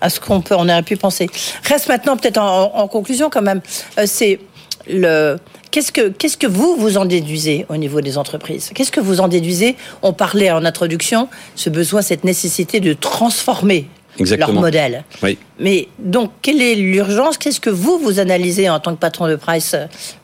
[0.00, 1.28] à ce qu'on peut, on aurait pu penser.
[1.64, 3.60] Reste maintenant peut-être en, en, conclusion quand même,
[3.98, 4.40] euh, c'est
[4.88, 5.36] le
[5.70, 8.70] qu'est-ce que qu'est-ce que vous vous en déduisez au niveau des entreprises?
[8.74, 9.76] Qu'est-ce que vous en déduisez?
[10.02, 14.52] On parlait en introduction ce besoin, cette nécessité de transformer Exactement.
[14.52, 15.04] leur modèle.
[15.22, 15.38] Oui.
[15.58, 17.38] Mais donc, quelle est l'urgence?
[17.38, 19.76] Qu'est-ce que vous, vous analysez en tant que patron de Price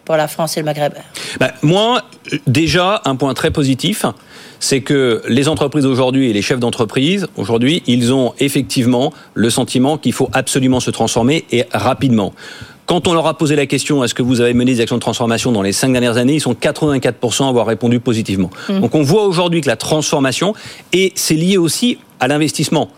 [0.04, 0.92] pour la France et le Maghreb?
[1.40, 2.02] Ben, Moi,
[2.46, 4.04] déjà, un point très positif,
[4.60, 9.98] c'est que les entreprises aujourd'hui et les chefs d'entreprise, aujourd'hui, ils ont effectivement le sentiment
[9.98, 12.32] qu'il faut absolument se transformer et rapidement.
[12.86, 15.02] Quand on leur a posé la question, est-ce que vous avez mené des actions de
[15.02, 18.48] transformation dans les cinq dernières années, ils sont 84% à avoir répondu positivement.
[18.68, 18.80] Mmh.
[18.80, 20.54] Donc on voit aujourd'hui que la transformation,
[20.94, 22.88] et c'est lié aussi à l'investissement.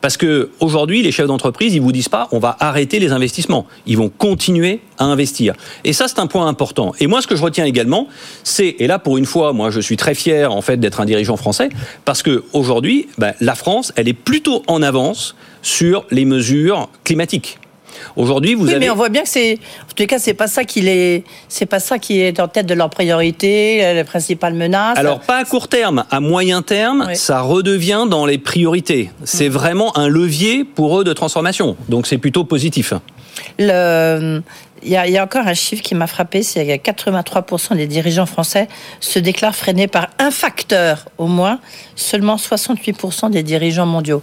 [0.00, 3.66] Parce que aujourd'hui, les chefs d'entreprise, ils vous disent pas, on va arrêter les investissements.
[3.86, 5.54] Ils vont continuer à investir.
[5.84, 6.92] Et ça, c'est un point important.
[7.00, 8.08] Et moi, ce que je retiens également,
[8.44, 11.04] c'est, et là, pour une fois, moi, je suis très fier, en fait, d'être un
[11.06, 11.68] dirigeant français,
[12.04, 17.58] parce que aujourd'hui, ben, la France, elle est plutôt en avance sur les mesures climatiques.
[18.16, 18.80] Aujourd'hui, vous oui, avez.
[18.80, 21.66] mais on voit bien que c'est, en les cas, c'est pas ça qui est, c'est
[21.66, 24.98] pas ça qui est en tête de leur priorité, les principales menaces.
[24.98, 27.16] Alors pas à court terme, à moyen terme, Oui.
[27.16, 29.10] ça redevient dans les priorités.
[29.24, 29.52] C'est Mm.
[29.52, 31.76] vraiment un levier pour eux de transformation.
[31.88, 32.92] Donc c'est plutôt positif.
[33.58, 34.42] Le-
[34.82, 37.74] il y, a, il y a encore un chiffre qui m'a frappé, c'est que 83%
[37.76, 38.66] des dirigeants français
[39.00, 41.58] se déclarent freinés par un facteur au moins,
[41.96, 44.22] seulement 68% des dirigeants mondiaux.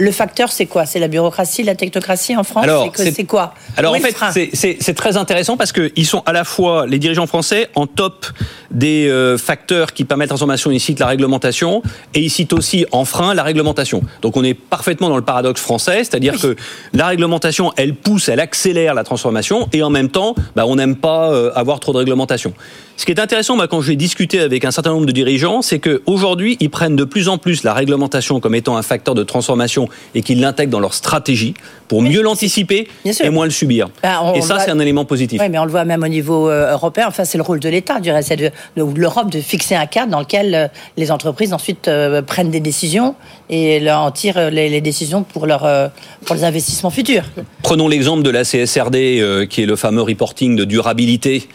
[0.00, 0.86] Le facteur, c'est quoi?
[0.86, 2.62] C'est la bureaucratie, la technocratie en France?
[2.62, 3.52] Alors, C'est quoi?
[3.76, 4.30] Alors en fait, frein?
[4.30, 7.88] c'est- c'est c'est très intéressant parce qu'ils sont à la fois les dirigeants français en
[7.88, 8.24] top
[8.70, 10.70] des euh, facteurs qui permettent la transformation.
[10.70, 11.82] Ils citent la réglementation
[12.14, 14.02] et ils citent aussi en frein la réglementation.
[14.22, 16.54] Donc on est parfaitement dans le paradoxe français, c'est-à-dire que
[16.92, 20.94] la réglementation, elle pousse, elle accélère la transformation et en même temps, bah, on n'aime
[20.94, 22.52] pas euh, avoir trop de réglementation.
[22.98, 26.56] Ce qui est intéressant, quand j'ai discuté avec un certain nombre de dirigeants, c'est qu'aujourd'hui,
[26.58, 30.22] ils prennent de plus en plus la réglementation comme étant un facteur de transformation et
[30.22, 31.54] qu'ils l'intègrent dans leur stratégie
[31.86, 33.88] pour mieux l'anticiper et moins le subir.
[34.02, 35.40] Bah, on et ça, c'est un élément positif.
[35.40, 37.06] Oui, mais on le voit même au niveau euh, européen.
[37.06, 40.10] Enfin, c'est le rôle de l'État, du reste, de, de l'Europe de fixer un cadre
[40.10, 43.14] dans lequel euh, les entreprises ensuite euh, prennent des décisions
[43.50, 45.88] et leur en tirent les, les décisions pour, leur, euh,
[46.24, 47.24] pour les investissements futurs.
[47.62, 51.48] Prenons l'exemple de la CSRD, euh, qui est le fameux reporting de durabilité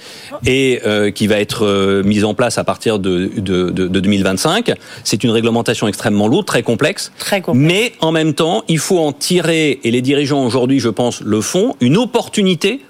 [0.45, 3.99] et euh, qui va être euh, mise en place à partir de, de, de- de
[3.99, 4.71] 2025.
[5.03, 7.11] C'est une réglementation extrêmement lourde, très complexe.
[7.19, 7.65] Très complexe.
[7.73, 11.41] Mais en même temps, il faut en tirer, et les dirigeants aujourd'hui, je pense, le
[11.41, 12.81] font, une opportunité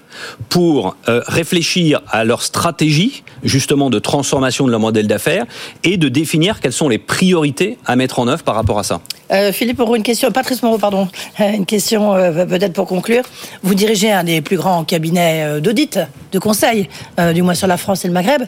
[0.48, 5.44] pour euh, réfléchir à leur stratégie justement de transformation de leur modèle d'affaires
[5.82, 9.00] et de définir quelles sont les priorités à mettre en œuvre par rapport à ça.
[9.30, 13.24] Euh, Philippe une question, Patrice Moreau, pardon, une question euh, peut-être pour conclure.
[13.62, 15.98] Vous dirigez un des plus grands cabinets d'audit,
[16.32, 16.88] de conseil,
[17.34, 18.42] du moins sur la France et le Maghreb.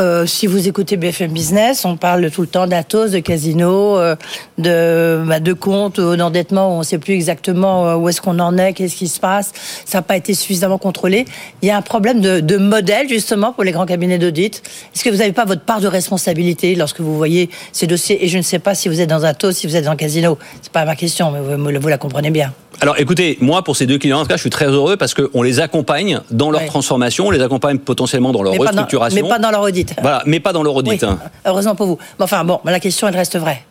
[0.00, 4.16] Euh, si vous écoutez BFM Business, on parle tout le temps d'Atos, de casino, euh,
[4.56, 8.56] de, bah, de comptes, d'endettement, on ne sait plus exactement euh, où est-ce qu'on en
[8.56, 9.52] est, qu'est-ce qui se passe.
[9.84, 11.26] Ça n'a pas été suffisamment contrôlé.
[11.60, 14.62] Il y a un problème de, de modèle, justement, pour les grands cabinets d'audit.
[14.94, 18.24] Est-ce que vous n'avez pas votre part de responsabilité lorsque vous voyez ces dossiers?
[18.24, 20.38] Et je ne sais pas si vous êtes dans Atos, si vous êtes dans Casino.
[20.62, 22.54] C'est pas ma question, mais vous, vous la comprenez bien.
[22.82, 25.12] Alors écoutez, moi pour ces deux clients, en tout cas, je suis très heureux parce
[25.12, 26.66] qu'on les accompagne dans leur Ouais.
[26.66, 29.22] transformation, on les accompagne potentiellement dans leur mais, pas dans, restructuration.
[29.22, 29.89] mais pas dans leur audit.
[30.00, 31.02] Voilà, mais pas dans leur audit.
[31.02, 31.18] Oui, hein.
[31.46, 31.98] heureusement pour vous.
[32.18, 33.62] Mais enfin, bon, la question, elle reste vraie.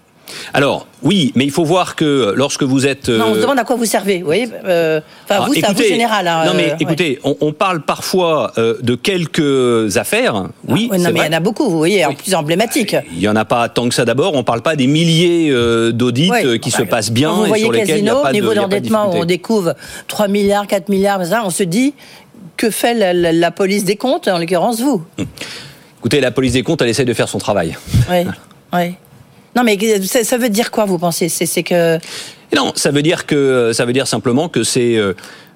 [0.54, 3.10] Alors oui, mais il faut voir que lorsque vous êtes.
[3.10, 4.20] Non, on se euh, demande à quoi vous servez.
[4.20, 6.28] Vous voyez euh, Enfin, ah, vous, c'est à vous général.
[6.28, 10.44] hein, non mais euh, écoutez, on, on parle parfois de quelques affaires.
[10.68, 10.98] Oui, ouais.
[10.98, 12.96] Ouais, non, mais il y en a beaucoup, vous voyez, en plus emblématiques.
[13.12, 14.36] Il y en a pas tant que ça d'abord.
[14.36, 15.52] On parle pas des milliers
[15.94, 18.32] d'audits qui se passent bien vous et voyez sur lesquels il n'y a Casino, pas
[18.32, 19.74] niveau il a de d'endettement, on découvre
[20.08, 21.96] 3 milliards, 4 milliards, on se dit
[22.56, 25.02] que fait la, la- la police des comptes, en l'occurrence vous?
[26.00, 27.78] Écoutez, la police des comptes, elle essaie de faire son travail.
[28.10, 28.26] Oui,
[28.74, 28.94] oui.
[29.56, 31.28] Non, mais ça, ça veut dire quoi, vous pensez?
[31.30, 31.98] C'est que.
[32.56, 35.14] Non, ça veut dire que ça veut dire simplement que c'est euh,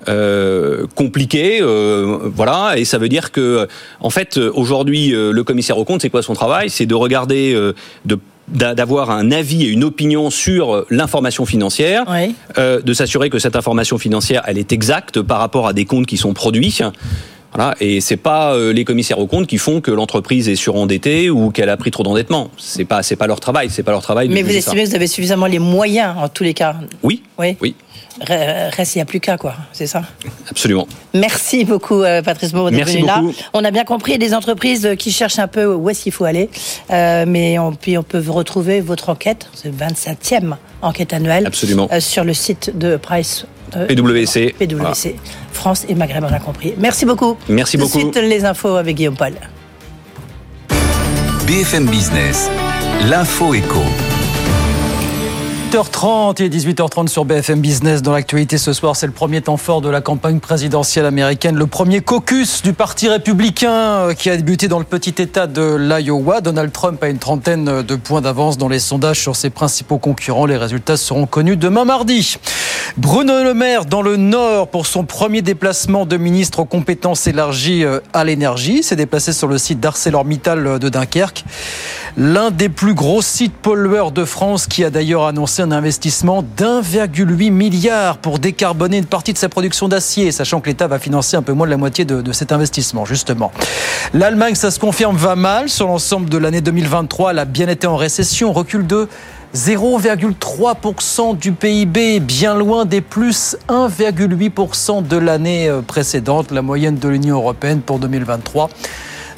[0.09, 3.67] euh, compliqué, euh, voilà, et ça veut dire que
[3.99, 6.69] en fait aujourd'hui le commissaire au compte, c'est quoi son travail?
[6.69, 7.73] C'est de regarder, euh,
[8.05, 12.35] de d'a- d'avoir un avis et une opinion sur l'information financière, Oui.
[12.57, 16.17] de s'assurer que cette information financière elle est exacte par rapport à des comptes qui
[16.17, 16.77] sont produits.
[17.55, 21.29] Voilà, et c'est pas euh, les commissaires aux comptes qui font que l'entreprise est surendettée
[21.29, 22.49] ou qu'elle a pris trop d'endettement.
[22.57, 24.27] C'est pas c'est pas leur travail, c'est pas leur travail.
[24.27, 26.75] de Mais vous estimez que vous avez suffisamment les moyens, en tous les cas?
[27.03, 27.55] Oui, Oui.
[27.61, 27.75] oui,
[28.21, 29.55] Reste, il n'y a plus qu'à, quoi.
[29.71, 30.03] C'est ça?
[30.49, 30.87] Absolument.
[31.13, 33.21] Merci beaucoup, euh, Patrice Moreau, d'être venu là.
[33.53, 36.49] On a bien compris les entreprises qui cherchent un peu où est-ce qu'il faut aller.
[36.91, 41.87] Euh, mais on, puis on peut retrouver votre enquête, c'est 27e enquête annuelle, Absolument.
[41.91, 43.45] euh, sur le site de Price.
[43.75, 44.53] euh, PwC.
[44.59, 44.93] PwC, Voilà.
[45.51, 46.73] France et Maghreb, on a compris.
[46.77, 47.35] Merci beaucoup.
[47.49, 47.99] Merci Tout de beaucoup.
[47.99, 49.33] suite, les infos avec Guillaume Paul.
[51.47, 52.49] BFM Business,
[53.09, 53.81] l'info éco.
[55.73, 58.03] 18h30 et 18h30 sur BFM Business.
[58.03, 61.65] Dans l'actualité ce soir, c'est le premier temps fort de la campagne présidentielle américaine, le
[61.65, 66.41] premier caucus du Parti républicain euh, qui a débuté dans le petit État de l'Iowa.
[66.41, 70.45] Donald Trump a une trentaine de points d'avance dans les sondages sur ses principaux concurrents.
[70.45, 72.37] Les résultats seront connus demain mardi.
[72.95, 77.83] Bruno Le Maire dans le Nord pour son premier déplacement de ministre aux compétences élargies
[77.83, 78.83] euh, à l'énergie.
[78.83, 81.43] S'est déplacé sur le site d'ArcelorMittal euh, de Dunkerque.
[82.15, 87.51] L'un des plus gros sites pollueurs de France qui a d'ailleurs annoncé un investissement d'1,8
[87.51, 91.41] milliard pour décarboner une partie de sa production d'acier, sachant que l'État va financer un
[91.41, 93.51] peu moins de la moitié de, de cet investissement, justement.
[94.13, 95.69] L'Allemagne, ça se confirme, va mal.
[95.69, 99.07] Sur l'ensemble de l'année 2023, elle a bien été en récession, recul de
[99.55, 107.07] 0,3% du PIB, bien loin des plus 1,8% de l'année euh, précédente, la moyenne de
[107.07, 108.69] l'Union européenne pour 2023.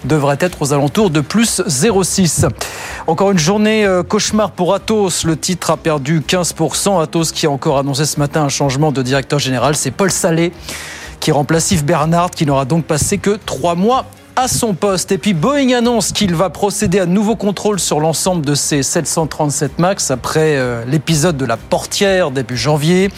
[0.05, 2.47] Devrait être aux alentours de plus 0,6.
[3.07, 5.23] Encore une journée euh, cauchemar pour Atos.
[5.25, 7.01] Le titre a perdu 15%.
[7.01, 9.75] Atos qui a encore annoncé ce matin un changement de directeur général.
[9.75, 10.51] C'est Paul Salé
[11.19, 15.11] qui remplace Yves Bernard, qui n'aura donc passé que trois mois à son poste.
[15.11, 19.79] Et puis Boeing annonce qu'il va procéder à nouveaux contrôles sur l'ensemble de ses 737
[19.79, 23.09] MAX après euh, l'épisode de la portière début janvier.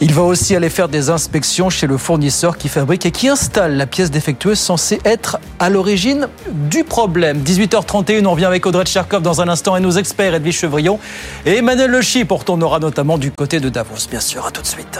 [0.00, 3.76] Il va aussi aller faire des inspections chez le fournisseur qui fabrique et qui installe
[3.76, 7.42] la pièce défectueuse censée être à l'origine du problème.
[7.42, 10.98] 18h31, on revient avec Audrey Tcherkov dans un instant et nos experts Edwige Chevrillon
[11.46, 12.32] et Emmanuel Le Chip.
[12.32, 14.46] On notamment du côté de Davos, bien sûr.
[14.46, 14.98] À tout de suite.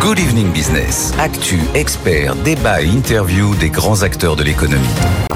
[0.00, 1.12] Good Evening Business.
[1.18, 4.86] Actu, experts, débat et interview des grands acteurs de l'économie.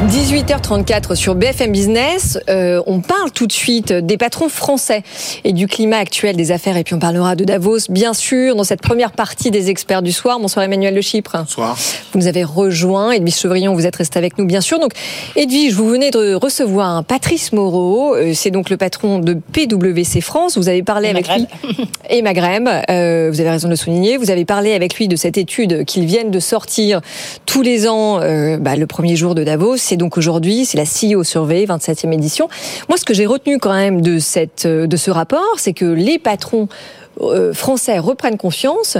[0.09, 2.38] 18h34 sur BFM Business.
[2.48, 5.03] Euh, on parle tout de suite des patrons français
[5.44, 6.77] et du climat actuel des affaires.
[6.79, 10.12] Et puis on parlera de Davos, bien sûr, dans cette première partie des experts du
[10.12, 10.38] soir.
[10.40, 11.37] Bonsoir Emmanuel Le Chypre.
[11.37, 11.77] Bonsoir.
[12.12, 13.11] Vous nous avez rejoint.
[13.12, 14.79] Edwige Chevrillon, vous êtes resté avec nous, bien sûr.
[14.79, 14.92] Donc,
[15.37, 18.14] Edwige, vous venez de recevoir Patrice Moreau.
[18.14, 20.57] Euh, c'est donc le patron de PwC France.
[20.57, 21.46] Vous avez parlé Et avec Maghreb.
[21.79, 21.87] lui.
[22.11, 22.68] Et Maghreb.
[22.90, 24.16] Euh, vous avez raison de le souligner.
[24.16, 27.00] Vous avez parlé avec lui de cette étude qu'ils viennent de sortir
[27.46, 29.76] tous les ans, euh, bah, le premier jour de Davos.
[29.76, 32.48] C'est donc aujourd'hui, c'est la CEO Survey, 27e édition.
[32.88, 35.84] Moi, ce que j'ai retenu quand même de, cette, euh, de ce rapport, c'est que
[35.84, 36.68] les patrons
[37.20, 38.96] euh, français reprennent confiance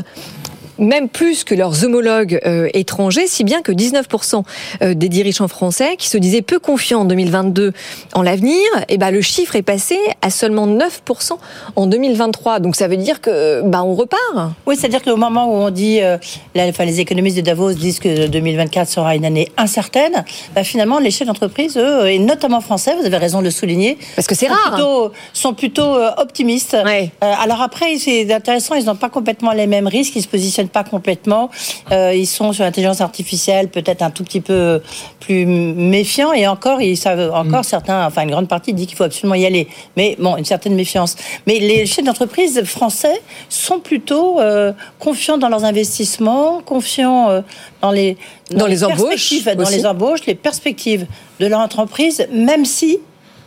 [0.79, 4.43] même plus que leurs homologues euh, étrangers, si bien que 19%
[4.83, 7.73] euh, des dirigeants français qui se disaient peu confiants en 2022
[8.15, 8.59] en l'avenir,
[8.89, 11.33] et ben le chiffre est passé à seulement 9%
[11.77, 12.61] en 2023.
[12.61, 14.21] Donc ça veut dire que bah on repart.
[14.67, 16.17] Oui, c'est-à-dire qu'au moment où on dit, euh,
[16.55, 20.99] la- enfin, les économistes de Davos disent que 2024 sera une année incertaine, bah, finalement,
[20.99, 24.35] les chefs d'entreprise, eux, et notamment français, vous avez raison de le souligner, parce que
[24.35, 24.73] c'est sont rare.
[24.75, 26.77] plutôt, sont plutôt euh, optimistes.
[27.21, 30.85] Alors après, c'est intéressant, ils n'ont pas complètement les mêmes risques, ils se positionnent pas
[30.85, 31.51] complètement,
[31.93, 34.81] Euh, ils sont sur l'intelligence artificielle peut-être un tout petit peu
[35.21, 39.05] plus méfiants, et encore, ils savent encore certains, enfin une grande partie dit qu'il faut
[39.05, 41.17] absolument y aller, mais bon, une certaine méfiance.
[41.47, 47.41] Mais les chefs d'entreprise français sont plutôt euh, confiants dans leurs investissements, confiants euh,
[47.81, 48.17] dans les
[48.51, 49.77] Dans les embauches perspectives, dans aussi.
[49.77, 51.07] les embauches, les perspectives
[51.41, 52.99] de leur entreprise, même si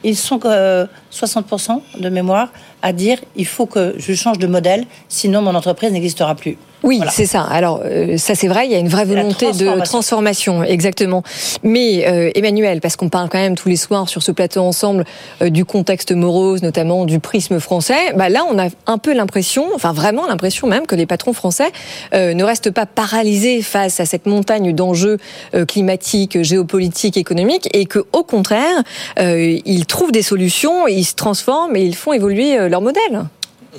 [0.03, 2.49] ils sont euh, 60% de mémoire
[2.81, 6.57] à dire il faut que je change de modèle, sinon mon entreprise n'existera plus.
[6.87, 7.11] Oui, Voilà.
[7.11, 7.41] c'est ça.
[7.43, 10.63] Alors euh, ça c'est vrai, il y a une vraie volonté de transformation.
[10.63, 11.21] exactement.
[11.61, 15.03] Mais euh, Emmanuel, parce qu'on parle quand même tous les soirs sur ce plateau ensemble
[15.41, 19.65] euh, du contexte morose, notamment du prisme français, bah là on a un peu l'impression,
[19.75, 21.69] enfin vraiment l'impression même que les patrons français
[22.13, 25.17] euh, ne restent pas paralysés face à cette montagne d'enjeux
[25.55, 28.81] euh, climatiques, géopolitiques, économiques, et que au contraire
[29.19, 33.25] euh, ils trouvent des solutions, ils se transforment et ils font évoluer euh, leur modèle.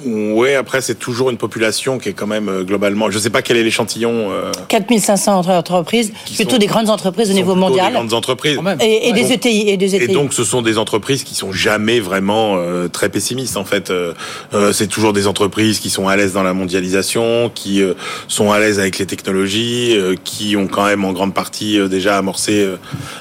[0.04, 3.10] Oui, après, c'est toujours une population qui est quand même euh, globalement.
[3.10, 4.30] Je ne sais pas quel est l'échantillon.
[4.30, 7.88] euh, 4500 entre- entreprises, plutôt sont- des grandes entreprises au niveau plutôt mondial.
[7.88, 8.58] Des grandes entreprises.
[8.80, 9.68] Et, et des ETI.
[9.70, 10.12] Et des Et ETI.
[10.12, 13.56] donc, ce sont des entreprises qui sont jamais vraiment euh, très pessimistes.
[13.56, 14.12] En fait, Euh,
[14.54, 17.94] euh, c'est toujours des entreprises qui sont à l'aise dans la mondialisation, qui euh,
[18.28, 21.88] sont à l'aise avec les technologies, euh, qui ont quand même en grande partie euh,
[21.88, 22.76] déjà amorcé euh,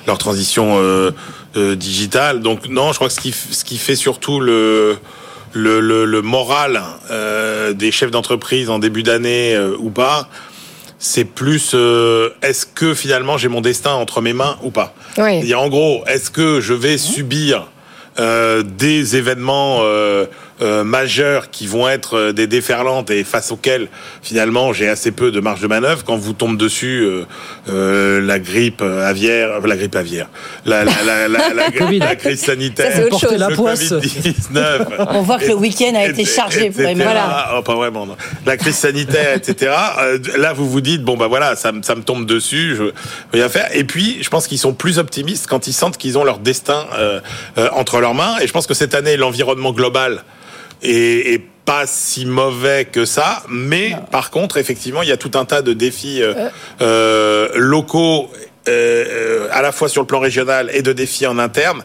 [0.06, 1.12] leur transition euh,
[1.56, 2.41] euh, digitale.
[2.41, 4.97] Donc, non, je crois que ce qui, ce qui fait surtout le
[5.53, 6.81] le, le, le moral
[7.12, 10.27] euh, des chefs d'entreprise en début d'année euh, ou pas,
[10.99, 15.39] c'est plus euh, est-ce que finalement j'ai mon destin entre mes mains ou pas Oui.
[15.39, 17.67] Il y a en gros, est-ce que je vais subir
[18.17, 19.83] des événements
[20.61, 23.87] euh, majeurs qui vont être euh, des déferlantes et face auxquels
[24.23, 27.25] finalement j'ai assez peu de marge de manœuvre quand vous tombe dessus euh,
[27.69, 30.27] euh, la grippe aviaire, euh, la grippe aviaire,
[30.65, 33.37] la, la, la, la, crise sanitaire, Ça, autre chose.
[33.37, 33.91] la poisse.
[33.93, 34.85] Covid-19.
[35.09, 36.81] On voit que le week-end a été chargé pour.
[36.95, 37.55] Voilà.
[37.57, 38.05] Oh, pas vraiment.
[38.05, 38.17] non.
[38.45, 39.73] La crise sanitaire, etc.
[39.99, 42.83] Euh, là, vous vous dites bon bah voilà, ça, me- ça me tombe dessus, je
[43.33, 43.67] rien faire.
[43.75, 46.85] Et puis, je pense qu'ils sont plus optimistes quand ils sentent qu'ils ont leur destin
[46.97, 47.19] euh,
[47.57, 48.35] euh, entre leurs mains.
[48.41, 50.23] Et je pense que cette année, l'environnement global
[50.81, 55.31] est, est pas si mauvais que ça, mais par contre, effectivement, il y a tout
[55.35, 56.33] un tas de défis euh,
[56.81, 58.29] euh, locaux.
[58.69, 61.83] euh, euh, à la fois sur le plan régional et de défis en interne,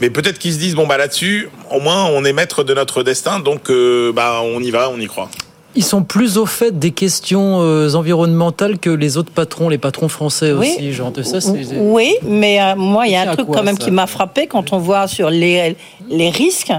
[0.00, 3.02] mais peut-être qu'ils se disent bon bah là-dessus, au moins on est maître de notre
[3.04, 5.30] destin, donc euh, bah on y va, on y croit.
[5.76, 7.58] Ils sont plus au fait des questions
[7.94, 10.72] environnementales que les autres patrons, les patrons français Oui.
[10.76, 10.92] aussi.
[10.92, 11.38] Genre de ça,
[11.76, 14.06] Oui, mais euh, moi, il y a un truc quoi, quand même ça qui m'a
[14.06, 15.76] frappé quand on voit sur les,
[16.10, 16.72] les risques.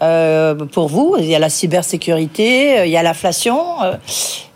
[0.00, 3.96] Euh, pour vous, il y a la cybersécurité, euh, il y a l'inflation, euh,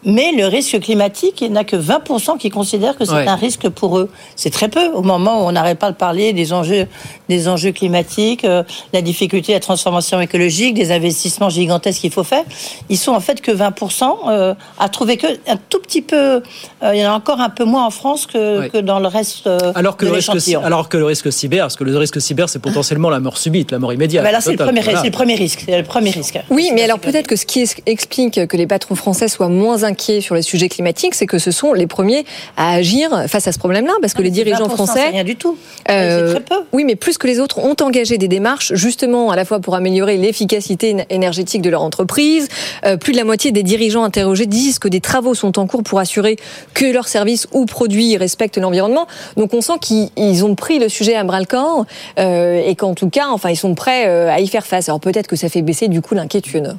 [0.09, 3.27] Mais le risque climatique, il n'y en a que 20% qui considèrent que c'est Ouais.
[3.27, 4.09] un risque pour eux.
[4.37, 6.87] C'est très peu au moment où on n'arrête pas de parler des enjeux,
[7.29, 12.23] des enjeux climatiques, euh, la difficulté à la transformation écologique, des investissements gigantesques qu'il faut
[12.23, 12.45] faire.
[12.89, 16.17] Ils sont en fait que 20% euh, à trouver que un tout petit peu.
[16.17, 16.41] euh,
[16.95, 18.69] il y en a encore un peu moins en France que, Ouais.
[18.71, 20.31] que dans le reste euh, Alors que, de le risque,
[20.63, 23.73] alors que le risque cyber, parce que le risque cyber, c'est potentiellement la mort subite,
[23.73, 24.23] la mort immédiate.
[24.23, 25.01] Bah là, c'est le, premier, Voilà.
[25.01, 25.65] c'est le premier risque.
[25.67, 26.39] C'est le premier risque.
[26.51, 29.96] Oui, mais alors peut-être que ce qui explique que les patrons français soient moins inquiets
[30.01, 32.25] sur les sujets climatiques, c'est que ce sont les premiers
[32.57, 35.37] à agir face à ce problème-là, parce que Non, les dirigeants 20%, français, rien du
[35.37, 35.57] tout.
[35.91, 36.55] euh, très peu.
[36.73, 39.75] oui, mais plus que les autres, ont engagé des démarches justement à la fois pour
[39.75, 42.49] améliorer l'efficacité éner- énergétique de leur entreprise.
[42.85, 45.83] Euh, plus de la moitié des dirigeants interrogés disent que des travaux sont en cours
[45.83, 46.37] pour assurer
[46.75, 49.07] que leurs services ou produits respectent l'environnement.
[49.37, 51.85] Donc on sent qu'ils ils ont pris le sujet à bras le corps
[52.19, 54.89] euh, et qu'en tout cas, enfin, ils sont prêts à y faire face.
[54.89, 56.77] Alors peut-être que ça fait baisser du coup l'inquiétude.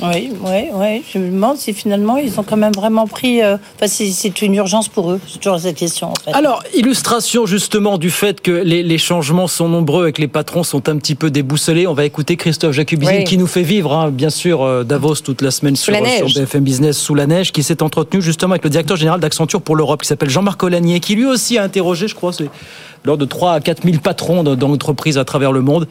[0.00, 1.02] Oui, oui, oui.
[1.12, 3.42] Je me demande si finalement ils ont quand même vraiment pris.
[3.42, 5.20] euh, Enfin, c'est- c'est une urgence pour eux.
[5.28, 6.32] C'est toujours cette question en fait.
[6.32, 10.62] Alors, illustration justement du fait que les, les changements sont nombreux et que les patrons
[10.64, 13.24] sont un petit peu déboussolés, on va écouter Christophe Jacubizine Oui.
[13.24, 16.00] qui nous fait vivre, hein, bien sûr, euh, Davos toute la semaine Sous sur, la
[16.00, 16.32] neige.
[16.32, 19.60] sur BFM Business sous la neige, qui s'est entretenu justement avec le directeur général d'Accenture
[19.62, 22.48] pour l'Europe, qui s'appelle Jean-Marc Olanier, qui lui aussi a interrogé, je crois, c'est
[23.04, 25.88] lors de 3 à 4 000 patrons l'entreprise à travers le monde,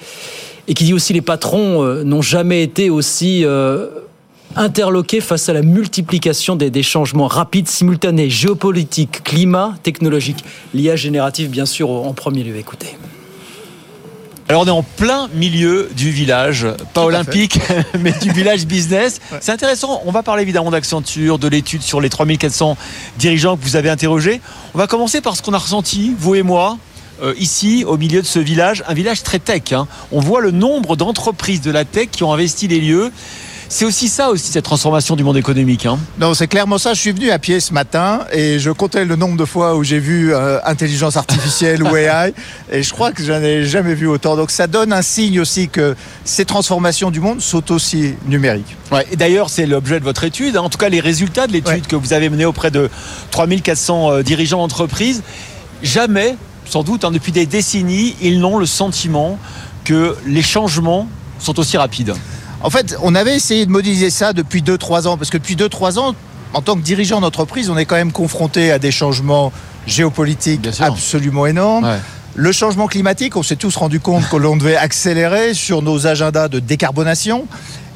[0.71, 3.43] et qui dit aussi les patrons euh, n'ont jamais été aussi...
[3.45, 3.87] euh,
[4.57, 10.43] interloqués face à la multiplication des, des changements rapides, simultanés, géopolitiques, climat, technologiques,
[10.73, 12.57] l'IA générative bien sûr en premier lieu.
[12.57, 12.97] Écoutez.
[14.49, 17.57] Alors on est en plein milieu du village, pas olympique,
[18.01, 19.21] mais du village business.
[19.39, 22.75] C'est intéressant, on va parler évidemment d'Accenture, de l'étude sur les 3400
[23.17, 24.41] dirigeants que vous avez interrogés.
[24.73, 26.77] On va commencer par ce qu'on a ressenti, vous et moi,
[27.21, 29.73] euh, ici, au milieu de ce village, un village très tech.
[29.73, 29.87] hein.
[30.11, 33.11] On voit le nombre d'entreprises de la tech qui ont investi les lieux.
[33.73, 35.85] C'est aussi ça, aussi, cette transformation du monde économique.
[35.85, 35.97] hein.
[36.19, 36.93] Non, c'est clairement ça.
[36.93, 39.83] Je suis venu à pied ce matin et je comptais le nombre de fois où
[39.85, 42.33] j'ai vu euh, intelligence artificielle ou AI
[42.71, 44.35] et je crois que j'en ai jamais vu autant.
[44.35, 45.95] Donc ça donne un signe aussi que
[46.25, 48.75] ces transformations du monde sont aussi numériques.
[48.91, 50.63] Ouais, et d'ailleurs, c'est l'objet de votre étude, hein.
[50.63, 52.89] en tout cas les résultats de l'étude que vous avez menée auprès de
[53.31, 55.23] 3400 euh, dirigeants d'entreprise.
[55.81, 56.35] Jamais,
[56.71, 59.37] sans doute, hein, depuis des décennies, ils n'ont le sentiment
[59.83, 62.13] que les changements sont aussi rapides.
[62.63, 65.99] En fait, on avait essayé de modéliser ça depuis 2-3 ans, parce que depuis 2-3
[65.99, 66.15] ans,
[66.53, 69.51] en tant que dirigeant d'entreprise, on est quand même confronté à des changements
[69.85, 71.83] géopolitiques absolument énormes.
[72.35, 76.47] Le changement climatique, on s'est tous rendu compte que l'on devait accélérer sur nos agendas
[76.47, 77.45] de décarbonation.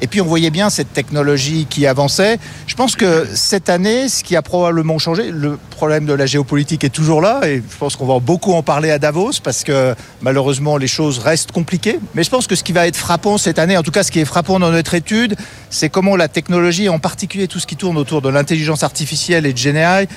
[0.02, 2.38] Et puis on voyait bien cette technologie qui avançait.
[2.66, 6.84] Je pense que cette année, ce qui a probablement changé, le problème de la géopolitique
[6.84, 9.94] est toujours là, et je pense qu'on va beaucoup en parler à Davos, parce que
[10.20, 11.98] malheureusement les choses restent compliquées.
[12.14, 14.12] Mais je pense que ce qui va être frappant cette année, en tout cas ce
[14.12, 15.34] qui est frappant dans notre étude,
[15.70, 19.54] c'est comment la technologie, en particulier tout ce qui tourne autour de l'intelligence artificielle et
[19.54, 20.08] de GNI,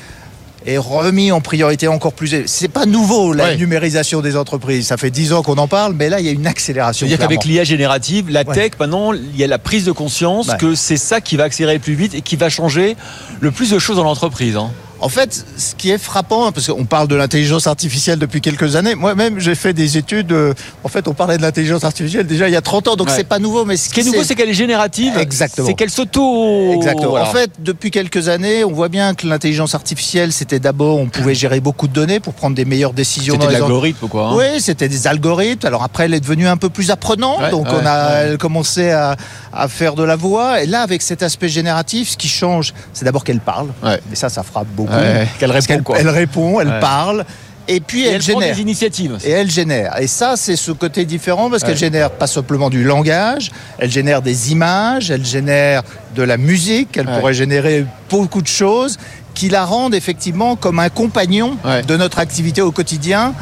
[0.66, 2.34] est remis en priorité encore plus.
[2.34, 2.48] élevée.
[2.48, 4.88] C'est pas nouveau la numérisation des entreprises.
[4.88, 7.08] Ça fait 10 ans qu'on en parle, mais là il y a une accélération.
[7.08, 10.58] C'est-à-dire qu'avec l'IA générative, la tech, maintenant, il y a la prise de conscience Ouais.
[10.58, 12.96] que c'est ça qui va accélérer le plus vite et qui va changer
[13.40, 14.56] le plus de choses dans l'entreprise.
[14.58, 14.72] hein.
[15.02, 18.96] En fait, ce qui est frappant, parce qu'on parle de l'intelligence artificielle depuis quelques années,
[18.96, 22.52] moi-même j'ai fait des études, euh, en fait on parlait de l'intelligence artificielle déjà il
[22.54, 23.14] y a 30 ans, donc Ouais.
[23.16, 23.64] c'est pas nouveau.
[23.66, 25.18] Mais Ce qui est nouveau, c'est qu'elle est générative.
[25.18, 25.68] Exactement.
[25.68, 26.74] C'est qu'elle s'auto.
[26.74, 27.12] Exactement.
[27.12, 27.30] Voilà.
[27.30, 31.34] En fait, depuis quelques années, on voit bien que l'intelligence artificielle, c'était d'abord, on pouvait
[31.36, 33.36] gérer beaucoup de données pour prendre des meilleures décisions.
[33.36, 34.28] C'était dans de les en- l'algorithme, quoi.
[34.30, 34.36] hein.
[34.36, 35.66] Oui, c'était des algorithmes.
[35.66, 38.90] Alors après, elle est devenue un peu plus apprenante, Ouais, donc ouais, on a commencé
[38.92, 39.16] à,
[39.54, 40.62] à faire de la voix.
[40.62, 43.68] Et là, avec cet aspect génératif, ce qui change, c'est d'abord qu'elle parle.
[44.12, 44.89] Et ça, ça frappe beaucoup.
[44.90, 45.98] Ouais, qu'elle répond, quoi.
[46.00, 46.80] Elle répond, elle Ouais.
[46.80, 47.26] parle.
[47.72, 48.56] Et puis Et elle, elle prend génère.
[48.56, 49.18] des initiatives.
[49.24, 50.02] Et elle génère.
[50.02, 51.70] Et ça, c'est ce côté différent parce Ouais.
[51.70, 55.84] qu'elle génère pas simplement du langage, elle génère des images, elle génère
[56.16, 58.98] de la musique, elle pourrait générer beaucoup de choses
[59.36, 63.34] qui la rendent effectivement comme un compagnon de notre activité au quotidien.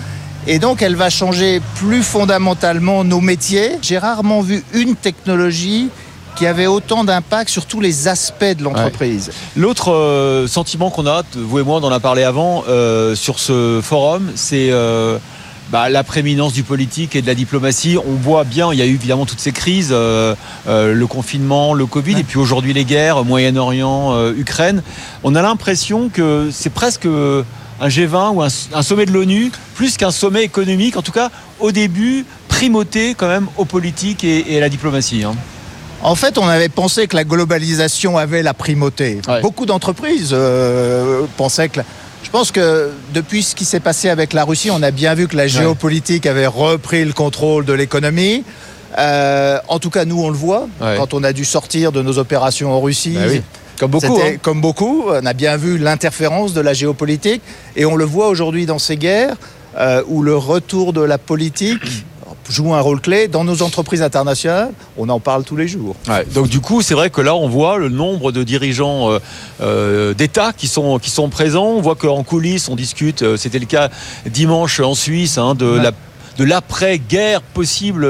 [0.46, 3.72] Et donc, elle va changer plus fondamentalement nos métiers.
[3.82, 5.90] J'ai rarement vu une technologie
[6.38, 9.32] qui avait autant d'impact sur tous les aspects de l'entreprise.
[9.56, 13.40] L'autre euh, sentiment qu'on a, vous et moi, on en a parlé avant, euh, sur
[13.40, 15.18] ce forum, c'est euh,
[15.72, 17.98] bah, la prééminence du politique et de la diplomatie.
[17.98, 22.20] On voit bien, il y a eu évidemment toutes ces crises, le confinement, le Covid,
[22.20, 24.84] et puis aujourd'hui les guerres, Moyen-Orient, Ukraine.
[25.24, 29.98] On a l'impression que c'est presque un G20 ou un, un sommet de l'ONU, plus
[29.98, 34.58] qu'un sommet économique, en tout cas au début, primauté quand même aux politiques et, et
[34.58, 35.24] à la diplomatie.
[35.24, 35.36] hein.
[36.04, 39.20] En fait, on avait pensé que la globalisation avait la primauté.
[39.42, 41.78] Beaucoup d'entreprises euh, pensaient que.
[41.80, 41.86] la-
[42.24, 45.28] Je pense que depuis ce qui s'est passé avec la Russie, on a bien vu
[45.28, 48.44] que la géopolitique avait repris le contrôle de l'économie.
[48.98, 50.96] Euh, en tout cas, nous, on le voit Ouais.
[50.98, 53.16] quand on a dû sortir de nos opérations en Russie.
[53.16, 53.42] Bah oui.
[53.80, 54.20] Comme beaucoup.
[54.24, 54.38] Hein.
[54.42, 55.04] Comme beaucoup.
[55.10, 57.42] On a bien vu l'interférence de la géopolitique.
[57.76, 59.36] Et on le voit aujourd'hui dans ces guerres
[59.78, 62.06] euh, où le retour de la politique
[62.50, 64.72] joue un rôle clé dans nos entreprises internationales.
[64.98, 65.96] On en parle tous les jours.
[66.34, 69.20] donc du coup, c'est vrai que là, on voit le nombre de dirigeants euh,
[69.62, 71.68] euh, d'État qui sont, qui sont présents.
[71.68, 73.90] On voit qu'en coulisses, on discute, euh, c'était le cas
[74.26, 75.92] dimanche en Suisse, hein, de la
[76.38, 78.08] de l'après-guerre possible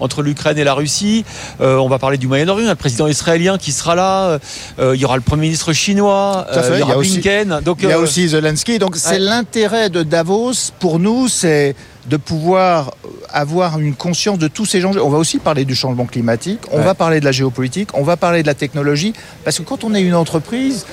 [0.00, 1.24] entre l'Ukraine et la Russie.
[1.60, 4.38] on va parler du Moyen-Orient, le président israélien qui sera là.
[4.78, 6.46] il y aura le Premier ministre chinois.
[6.52, 7.60] il y aura Blinken.
[7.64, 8.78] donc, il y a aussi Zelensky.
[8.78, 11.74] Donc c'est l'intérêt de Davos pour nous, c'est
[12.06, 12.92] de pouvoir
[13.32, 15.02] avoir une conscience de tous ces enjeux.
[15.02, 18.16] On va aussi parler du changement climatique, on va parler de la géopolitique, on va
[18.16, 19.12] parler de la technologie,
[19.44, 20.86] parce que quand on est une entreprise,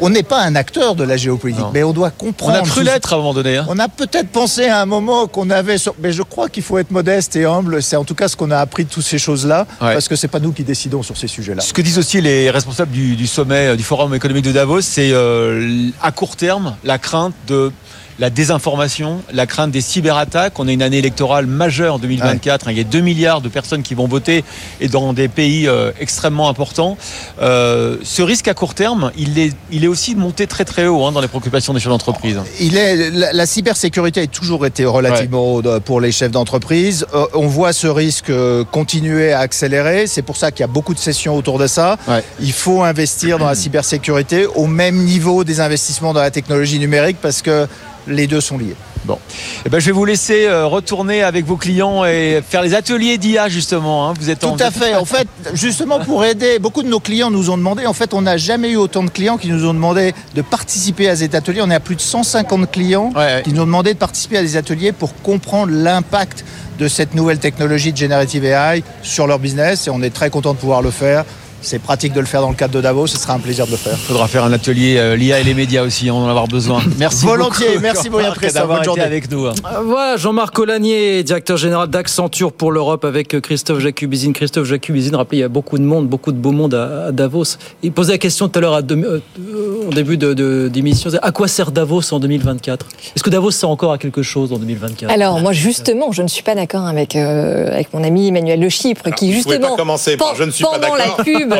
[0.00, 2.58] on n'est pas un acteur de la géopolitique, mais on doit comprendre.
[2.60, 3.56] On a cru l'être à un moment donné.
[3.56, 3.66] Hein.
[3.68, 6.90] On a peut-être pensé à un moment qu'on avait, mais je crois qu'il faut être
[6.90, 7.82] modeste et humble.
[7.82, 10.28] C'est en tout cas ce qu'on a appris de toutes ces choses-là, parce que c'est
[10.28, 11.62] pas nous qui décidons sur ces sujets-là.
[11.62, 15.90] Ce que disent aussi les responsables du, sommet, du Forum économique de Davos, c'est euh,
[16.02, 17.72] à court terme la crainte de
[18.18, 20.58] la désinformation, la crainte des cyberattaques.
[20.58, 22.70] On a une année électorale majeure en 2024.
[22.70, 24.44] Il y a 2 milliards de personnes qui vont voter
[24.80, 26.96] et dans des pays euh, extrêmement importants.
[27.40, 31.04] Euh, ce risque à court terme, il est, il est aussi monté très très haut
[31.04, 32.40] hein, dans les préoccupations des chefs d'entreprise.
[32.60, 37.06] Il est, la, cybersécurité a toujours été relativement haut pour les chefs d'entreprise.
[37.14, 38.32] Euh, on voit ce risque
[38.72, 40.06] continuer à accélérer.
[40.06, 41.96] C'est pour ça qu'il y a beaucoup de sessions autour de ça.
[42.40, 47.18] Il faut investir dans la cybersécurité au même niveau des investissements dans la technologie numérique
[47.20, 47.66] parce que
[48.06, 48.76] les deux sont liés.
[49.04, 49.18] Bon,
[49.64, 53.16] eh ben, je vais vous laisser euh, retourner avec vos clients et faire les ateliers
[53.16, 54.08] d'IA justement.
[54.08, 54.14] Hein.
[54.18, 54.94] Vous êtes tout à fait.
[54.94, 57.86] En fait, justement pour aider, beaucoup de nos clients nous ont demandé.
[57.86, 61.08] En fait, on n'a jamais eu autant de clients qui nous ont demandé de participer
[61.08, 61.60] à cet atelier.
[61.62, 63.12] On est à plus de 150 clients
[63.44, 66.44] qui nous ont demandé de participer à des ateliers pour comprendre l'impact
[66.78, 69.86] de cette nouvelle technologie de Generative AI sur leur business.
[69.86, 71.24] Et on est très content de pouvoir le faire
[71.60, 73.72] c'est pratique de le faire dans le cadre de Davos, ce sera un plaisir de
[73.72, 73.94] le faire.
[73.94, 76.80] Il faudra faire un atelier euh, l'IA et les médias aussi, on en avoir besoin.
[76.98, 79.46] Merci Volontiers, merci beaucoup d'avoir été avec nous.
[79.46, 79.52] Euh,
[79.84, 84.32] voilà, Jean-Marc Colanier, directeur général d'Accenture pour l'Europe avec euh, Christophe Jacubizine.
[84.32, 87.56] Christophe Jacubizine, rappelez, il y a beaucoup de monde, beaucoup de beau monde à, Davos.
[87.82, 92.12] Il posait la question tout à l'heure au début d'émission, de, à quoi sert Davos
[92.12, 92.86] en 2024
[93.16, 96.28] Est-ce que Davos sert encore à quelque chose en 2024 Alors moi justement, je ne
[96.28, 99.70] suis pas d'accord avec, avec mon ami Emmanuel Le Chypre qui justement...
[99.70, 100.96] Pas commencer par, je ne suis pas d'accord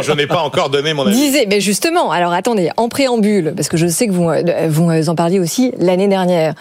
[0.03, 1.17] je n'ai pas encore donné mon avis.
[1.17, 5.09] Disait, mais justement, alors attendez, en préambule, parce que je sais que vous, euh, vous
[5.09, 6.55] en parliez aussi l'année dernière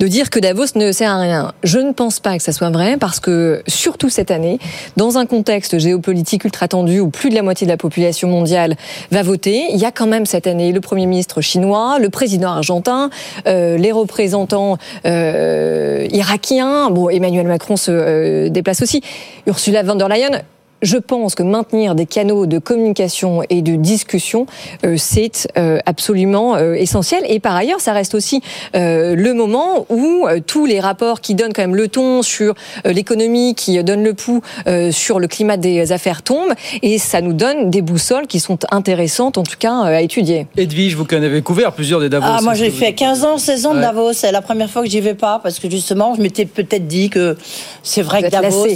[0.00, 1.52] de dire que Davos ne sert à rien.
[1.62, 4.58] Je ne pense pas que ça soit vrai parce que, surtout cette année,
[4.96, 8.76] dans un contexte géopolitique ultra tendu où plus de la moitié de la population mondiale
[9.10, 12.48] va voter, il y a quand même cette année le Premier ministre chinois, le président
[12.48, 13.10] argentin,
[13.46, 19.02] euh, les représentants euh, irakiens, bon, Emmanuel Macron se euh, déplace aussi,
[19.46, 20.40] Ursula von der Leyen,
[20.82, 24.46] je pense que maintenir des canaux de communication et de discussion,
[24.84, 27.22] euh, c'est euh, absolument euh, essentiel.
[27.28, 28.42] Et par ailleurs, ça reste aussi
[28.74, 32.54] le moment où tous les rapports qui donnent quand même le ton sur
[32.84, 34.42] l'économie, qui donnent le pouls
[34.90, 39.38] sur le climat des affaires tombent, et ça nous donne des boussoles qui sont intéressantes,
[39.38, 40.46] en tout cas, à étudier.
[40.56, 42.26] Edwige, vous en avez couvert plusieurs des Davos.
[42.28, 44.12] Ah, moi, j'ai fait 15 ans, 16 ans de Davos.
[44.12, 47.10] C'est la première fois que j'y vais pas, parce que justement, je m'étais peut-être dit
[47.10, 47.36] que
[47.82, 48.66] c'est vrai que Davos...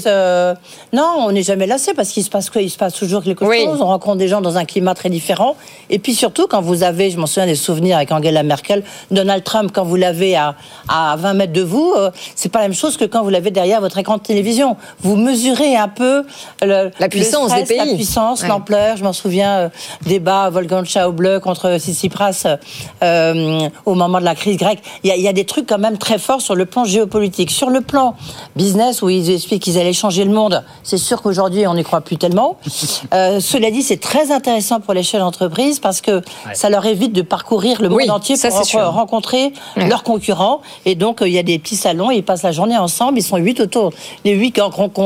[0.93, 2.63] non, on n'est jamais lassé parce qu'il se passe quoi?
[2.63, 3.81] Il se passe toujours quelque chose.
[3.81, 5.57] On rencontre des gens dans un climat très différent.
[5.91, 9.45] Et puis surtout, quand vous avez, je m'en souviens des souvenirs avec Angela Merkel, Donald
[9.45, 10.55] Trump, quand vous l'avez à,
[10.89, 13.51] à 20 mètres de vous, euh, c'est pas la même chose que quand vous l'avez
[13.51, 14.77] derrière votre écran de télévision.
[15.01, 16.25] Vous mesurez un peu
[16.61, 18.97] la puissance des pays, la puissance, l'ampleur.
[18.97, 19.69] Je m'en souviens euh,
[20.07, 20.83] débat Volgan
[21.13, 22.47] Bleu contre Tsipras
[23.03, 24.81] euh, au moment de la crise grecque.
[25.03, 26.85] Il y, a, il y, a, des trucs quand même très forts sur le plan
[26.85, 28.15] géopolitique, sur le plan
[28.57, 30.63] business où ils expliquent qu'ils allaient changer le monde.
[30.83, 32.57] C'est sûr qu'aujourd'hui on n'y croit plus tellement.
[33.13, 36.23] Euh, cela dit, c'est très intéressant pour l'échelle d'entreprise parce que
[36.55, 40.61] ça leur évite de parcourir le monde entier pour rencontrer leurs concurrents.
[40.85, 43.19] Et donc, euh, il y a des petits salons, ils passent la journée ensemble.
[43.19, 43.93] Ils sont huit autour.
[44.25, 44.59] Les huit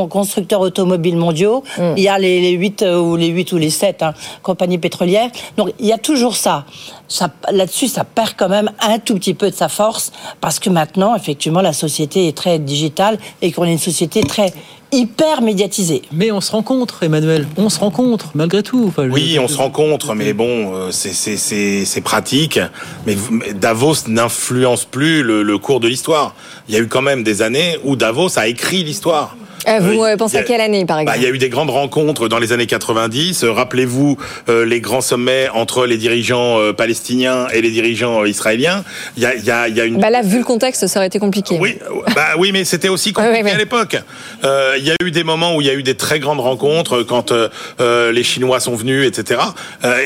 [0.09, 1.63] constructeurs automobiles mondiaux.
[1.77, 1.93] Mm.
[1.97, 5.29] Il y a les, huit euh, ou les huit ou les sept hein, compagnies pétrolières.
[5.57, 6.65] Donc, il y a toujours ça.
[7.07, 10.11] ça Là-dessus, ça perd quand même un tout petit peu de sa force
[10.41, 14.53] parce que maintenant, effectivement, la société est très digitale et qu'on est une société très
[14.91, 16.01] hyper médiatisé.
[16.11, 17.47] Mais on se rencontre, Emmanuel.
[17.57, 18.91] On se rencontre, malgré tout.
[18.97, 22.59] oui, on se rencontre, mais bon, euh, c'est pratique.
[23.05, 23.15] Mais
[23.55, 26.35] Davos n'influence plus le, cours de l'histoire.
[26.67, 29.35] Il y a eu quand même des années où Davos a écrit l'histoire.
[29.67, 31.49] Euh, vous Euh, pensez à quelle année, par bah, exemple Il y a eu des
[31.49, 33.43] grandes rencontres dans les années 90.
[33.43, 38.83] Euh, Rappelez-vous euh, les grands sommets entre les dirigeants euh, palestiniens et les dirigeants israéliens.
[39.17, 40.99] Il y a, y a, il y a une bah Là, vu le contexte, ça
[40.99, 41.57] aurait été compliqué.
[41.59, 41.77] oui,
[42.15, 43.97] bah oui, mais c'était aussi compliqué à l'époque.
[44.43, 47.03] Il y a eu des moments où il y a eu des très grandes rencontres
[47.03, 47.33] quand
[47.79, 49.41] les Chinois sont venus, etc.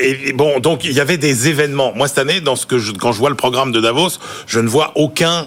[0.02, 1.92] Et, et bon, donc il y avait des événements.
[1.94, 4.60] Moi cette année, dans ce que je, quand je vois le programme de Davos, je
[4.60, 5.46] ne vois aucun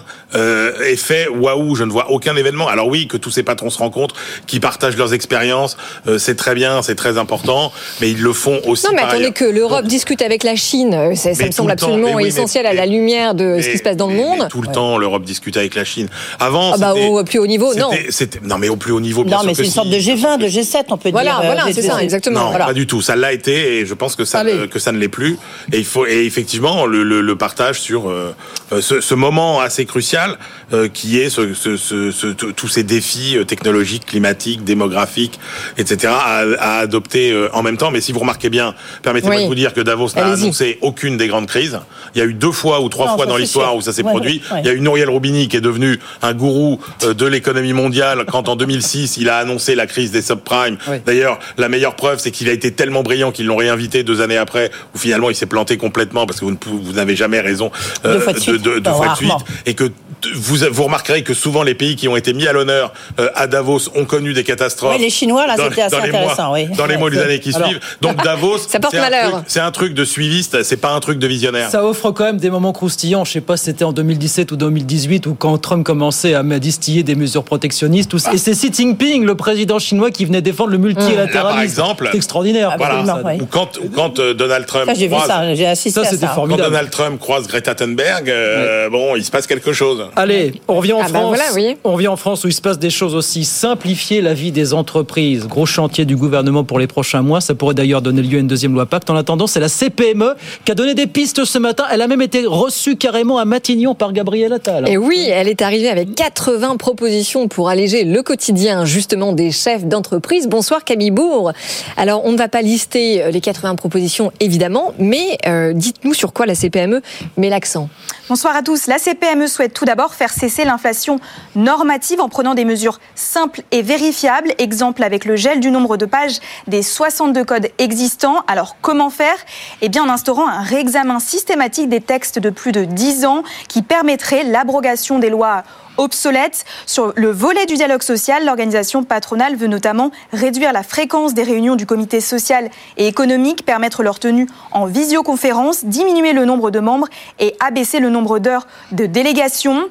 [0.86, 2.68] effet waouh, je ne vois aucun événement.
[2.68, 3.97] Alors oui, que tous ces patrons se rencontrent,
[4.46, 5.76] qui partagent leurs expériences,
[6.06, 8.84] euh, c'est très bien, c'est très important, mais ils le font aussi.
[8.86, 9.34] Non, mais attendez ailleurs.
[9.34, 12.86] que l'Europe discute avec la Chine, euh, ça, me semble absolument mais- essentiel à la
[12.86, 14.38] lumière de ce qui se passe dans le mais- monde.
[14.42, 16.08] mais tout le temps, l'Europe discute avec la Chine.
[16.40, 17.90] Avant, Ah bah, au plus haut niveau, non.
[17.90, 19.70] c'était- c'était- Non, mais au plus haut niveau, bien Non, sûr mais que c'est une
[19.70, 19.74] si.
[19.74, 21.42] sorte de G20, de G7, on peut Voilà, dire.
[21.44, 22.02] voilà, euh, c'est ça, G7.
[22.04, 22.40] exactement.
[22.40, 22.66] Non, Voilà.
[22.66, 23.00] pas du tout.
[23.02, 24.68] Ça l'a été et je pense que ça, Allez.
[24.68, 25.36] que ça ne l'est plus.
[25.72, 28.34] Et il faut et effectivement le, le, le partage sur euh,
[28.72, 30.36] euh, ce, ce moment assez crucial
[30.72, 33.44] euh, qui est ce, ce, ce, ce- t- tous ces défis euh,
[33.88, 35.38] technologiques, climatiques, démographiques,
[35.78, 36.12] etc.
[36.14, 37.90] à, à adopter euh, en même temps.
[37.90, 39.42] Mais si vous remarquez bien, permettez-moi Oui.
[39.44, 41.80] de vous dire que Davos n'a annoncé aucune des grandes crises.
[42.14, 44.02] Il y a eu deux fois ou trois Non, fois dans l'histoire où ça s'est
[44.02, 44.42] Ouais, produit.
[44.52, 44.60] ouais.
[44.62, 48.24] Il y a eu Nouriel Roubini qui est devenu un gourou euh, de l'économie mondiale
[48.30, 50.76] quand en 2006 il a annoncé la crise des subprimes.
[51.06, 54.36] D'ailleurs, la meilleure preuve c'est qu'il a été tellement brillant qu'ils l'ont réinvité deux années
[54.36, 57.40] après où finalement il s'est planté complètement parce que vous ne pou- vous n'avez jamais
[57.40, 57.70] raison
[58.04, 58.62] euh, Deux fois de suite.
[58.62, 59.32] de- de Non, fois de suite
[59.66, 59.90] et que
[60.34, 63.46] vous, vous remarquerez que souvent les pays qui ont été mis à l'honneur euh, à
[63.46, 64.94] Davos ont connu des catastrophes.
[64.96, 66.66] Oui, les Chinois, là, dans- c'était assez dans les mois- intéressant, oui.
[66.76, 67.80] Dans les mois les années qui Alors- suivent.
[68.00, 69.30] Donc Davos, Ça porte c'est un malheur.
[69.32, 71.70] truc- C'est un truc de suiviste, c'est pas un truc de visionnaire.
[71.70, 73.24] Ça offre quand même des moments croustillants.
[73.24, 77.02] Je sais pas si c'était en 2017 ou 2018 ou quand Trump commençait à distiller
[77.02, 78.16] des mesures protectionnistes.
[78.18, 78.32] ça.
[78.32, 81.34] Et c'est Xi Jinping, le président chinois, qui venait défendre le multilatéralisme.
[81.34, 82.74] Là, par exemple, c'est extraordinaire.
[82.78, 83.04] Voilà.
[83.06, 83.22] Ça.
[83.24, 83.32] oui.
[83.40, 86.06] Ou quand, ou quand euh, Donald Trump Ça, j'ai vu croise, ça, j'ai assisté Ça,
[86.06, 86.28] à c'était ça.
[86.28, 86.62] quand formidable.
[86.70, 90.06] Donald Trump croise Greta Thunberg, euh, bon, il se passe quelque chose.
[90.16, 91.36] Allez, on revient en Ah bah France.
[91.36, 91.76] voilà, oui.
[91.84, 93.44] On revient en France où il se passe des choses aussi.
[93.68, 95.46] Simplifier la vie des entreprises.
[95.46, 97.42] Gros chantier du gouvernement pour les prochains mois.
[97.42, 99.10] Ça pourrait d'ailleurs donner lieu à une deuxième loi Pacte.
[99.10, 101.84] En attendant, c'est la CPME qui a donné des pistes ce matin.
[101.92, 104.88] Elle a même été reçue carrément à Matignon par Gabriel Attal.
[104.88, 109.84] Et oui, elle est arrivée avec 80 propositions pour alléger le quotidien justement des chefs
[109.84, 110.48] d'entreprise.
[110.48, 111.52] Bonsoir Camille Bourg.
[111.98, 116.32] Alors on ne va pas lister euh, les 80 propositions évidemment, mais euh, dites-nous sur
[116.32, 117.02] quoi la CPME
[117.36, 117.90] met l'accent.
[118.28, 118.88] Bonsoir à tous.
[118.88, 121.18] La CPME souhaite tout d'abord faire cesser l'inflation
[121.56, 124.52] normative en prenant des mesures simples et vérifiables.
[124.58, 128.44] Exemple avec le gel du nombre de pages des 62 codes existants.
[128.46, 129.38] Alors comment faire?
[129.80, 133.80] Eh bien en instaurant un réexamen systématique des textes de plus de 10 ans qui
[133.80, 135.64] permettrait l'abrogation des lois
[135.98, 136.64] obsolètes.
[136.86, 141.76] Sur le volet du dialogue social, l'organisation patronale veut notamment réduire la fréquence des réunions
[141.76, 147.08] du comité social et économique, permettre leur tenue en visioconférence, diminuer le nombre de membres
[147.38, 149.88] et abaisser le nombre d'heures de délégation.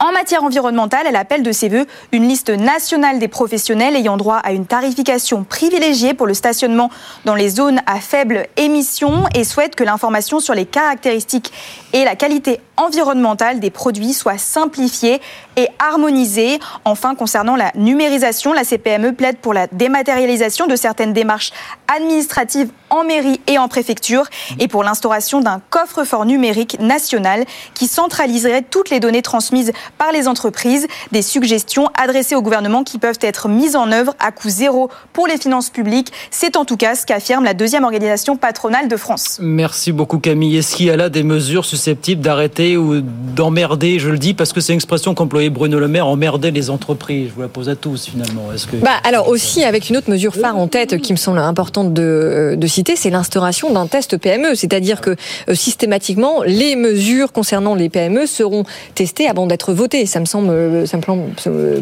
[0.00, 4.36] En matière environnementale, elle appelle de ses voeux une liste nationale des professionnels ayant droit
[4.36, 6.88] à une tarification privilégiée pour le stationnement
[7.24, 11.52] dans les zones à faible émission et souhaite que l'information sur les caractéristiques
[11.92, 15.20] et la qualité environnementale des produits soit simplifiée
[15.56, 16.58] et harmonisée.
[16.84, 21.50] Enfin, concernant la numérisation, la CPME plaide pour la dématérialisation de certaines démarches
[21.94, 24.24] administratives en mairie et en préfecture
[24.58, 30.28] et pour l'instauration d'un coffre-fort numérique national qui centraliserait toutes les données transmises par les
[30.28, 34.90] entreprises, des suggestions adressées au gouvernement qui peuvent être mises en œuvre à coût zéro
[35.12, 36.12] pour les finances publiques.
[36.30, 39.38] C'est en tout cas ce qu'affirme la deuxième organisation patronale de France.
[39.40, 40.56] Merci beaucoup Camille.
[40.56, 44.52] Est-ce qu'il y a là des mesures susceptibles d'arrêter ou d'emmerder, je le dis parce
[44.52, 47.68] que c'est une expression qu'employait Bruno Le Maire, emmerder les entreprises Je vous la pose
[47.68, 48.52] à tous finalement.
[48.52, 48.76] Est-ce que...
[48.76, 52.02] Bah, alors aussi avec une autre mesure phare en tête qui me semble importante de,
[52.02, 55.10] euh, de citer, c'est l'instauration d'un test PME, c'est-à-dire que
[55.48, 58.64] euh, systématiquement les mesures concernant les PME seront
[58.94, 60.06] testées avant d'être votées.
[60.06, 61.30] Ça me semble, euh, ça me semble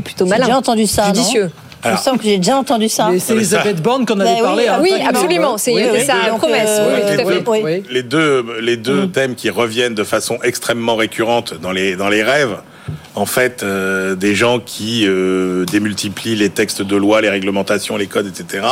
[0.04, 1.14] plutôt J'ai malin, déjà entendu ça, non?
[1.14, 1.50] Judicieux.
[1.84, 3.08] Il me semble que j'ai déjà entendu ça.
[3.10, 4.68] Mais c'est Elisabeth Borne qu'on avait Bah oui, parlé.
[4.68, 6.00] hein, oui, pas du absolument, c'est- Oui, oui.
[6.04, 7.44] sa promesse, euh, oui, tout à oui, fait.
[7.48, 7.60] oui.
[7.62, 7.82] Oui.
[7.90, 12.22] Les deux, les deux thèmes qui reviennent de façon extrêmement récurrente dans les, dans les
[12.24, 12.56] rêves,
[13.14, 18.06] en fait, euh, des gens qui euh, démultiplient les textes de loi, les réglementations, les
[18.06, 18.66] codes, etc.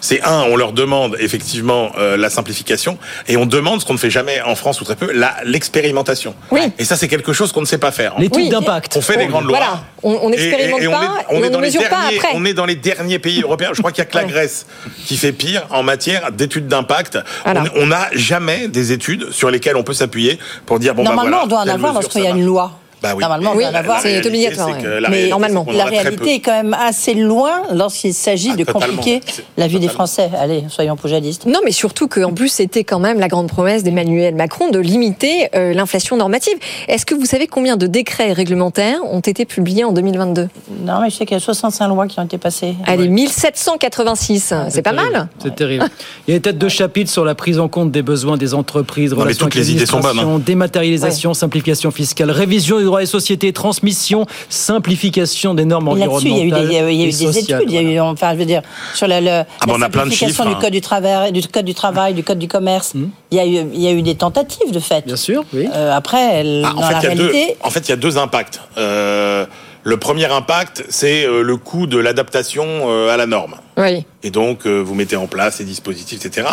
[0.00, 3.98] C'est un, on leur demande effectivement euh, la simplification et on demande ce qu'on ne
[3.98, 6.34] fait jamais en France ou très peu, la l'expérimentation.
[6.50, 6.60] Oui.
[6.78, 8.14] Et ça, c'est quelque chose qu'on ne sait pas faire.
[8.18, 8.48] L'étude Oui.
[8.50, 8.96] d'impact.
[8.96, 9.58] On fait des grandes lois.
[9.58, 11.58] Voilà, on on Et- n'expérimente et- et pas, on est, et on est on dans
[11.58, 12.28] ne les mesure pas après.
[12.34, 13.70] on est dans les derniers pays européens.
[13.72, 14.24] Je crois qu'il y a que la.
[14.28, 14.66] Grèce
[15.06, 17.18] qui fait pire en matière d'études d'impact.
[17.44, 17.64] Voilà.
[17.76, 21.38] On- n'a jamais des études sur lesquelles on peut s'appuyer pour dire bon bah Normalement,
[21.38, 22.78] voilà, on doit en avoir lorsqu'il y a une loi.
[23.02, 23.20] Bah oui.
[23.20, 23.64] Normalement, on Oui,
[24.02, 25.00] C'est obligatoire, ouais.
[25.10, 28.96] Mais normalement, la réalité est quand même assez loin lorsqu'il s'agit de totalement.
[28.96, 29.20] compliquer
[29.56, 30.30] la vie des Français.
[30.38, 31.46] Allez, soyons poujadistes.
[31.46, 35.48] Non, mais surtout qu'en plus, c'était quand même la grande promesse d'Emmanuel Macron de limiter
[35.54, 36.54] euh, l'inflation normative.
[36.88, 40.48] Est-ce que vous savez combien de décrets réglementaires ont été publiés en 2022
[40.84, 42.74] Non, mais je sais qu'il y a 65 lois qui ont été passées.
[42.86, 45.12] Allez, 1786, c'est pas terrible.
[45.12, 45.88] mal C'est terrible.
[46.26, 48.54] Il y a des têtes de chapitre sur la prise en compte des besoins des
[48.54, 50.40] entreprises, mais relations toutes avec les idées sont bonnes, hein.
[50.44, 56.36] dématérialisation, simplification fiscale, révision du droit des sociétés, transmission, simplification des normes Mais Là-dessus, il
[56.36, 57.60] y a eu des, il y a eu- il y a eu et des sociales,
[57.62, 57.70] études.
[57.72, 58.62] Il y a eu, enfin, je veux dire,
[58.94, 60.58] sur la, Ah bah, la simplification chiffres, du hein.
[60.60, 62.92] code du travail, du code du travail, du code du commerce.
[63.30, 65.04] Il y a eu, il y a eu des tentatives de fait.
[65.06, 65.66] Bien sûr, oui.
[65.92, 67.90] après, elle- Ah, en, dans fait, la il y a deux, réalité, en fait, il
[67.90, 68.60] y a deux impacts.
[68.78, 69.44] Euh,
[69.84, 73.54] le premier impact, c'est euh, le coût de l'adaptation euh, à la norme.
[73.76, 74.04] Oui.
[74.22, 76.46] Et donc, euh, vous mettez en place les dispositifs, etc.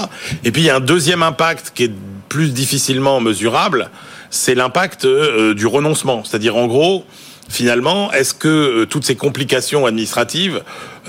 [0.43, 1.91] Et puis, il y a un deuxième impact qui est
[2.29, 3.89] plus difficilement mesurable,
[4.29, 6.23] c'est l'impact euh, du renoncement.
[6.23, 7.05] C'est-à-dire, en gros,
[7.49, 10.61] finalement, est-ce que euh, toutes ces complications administratives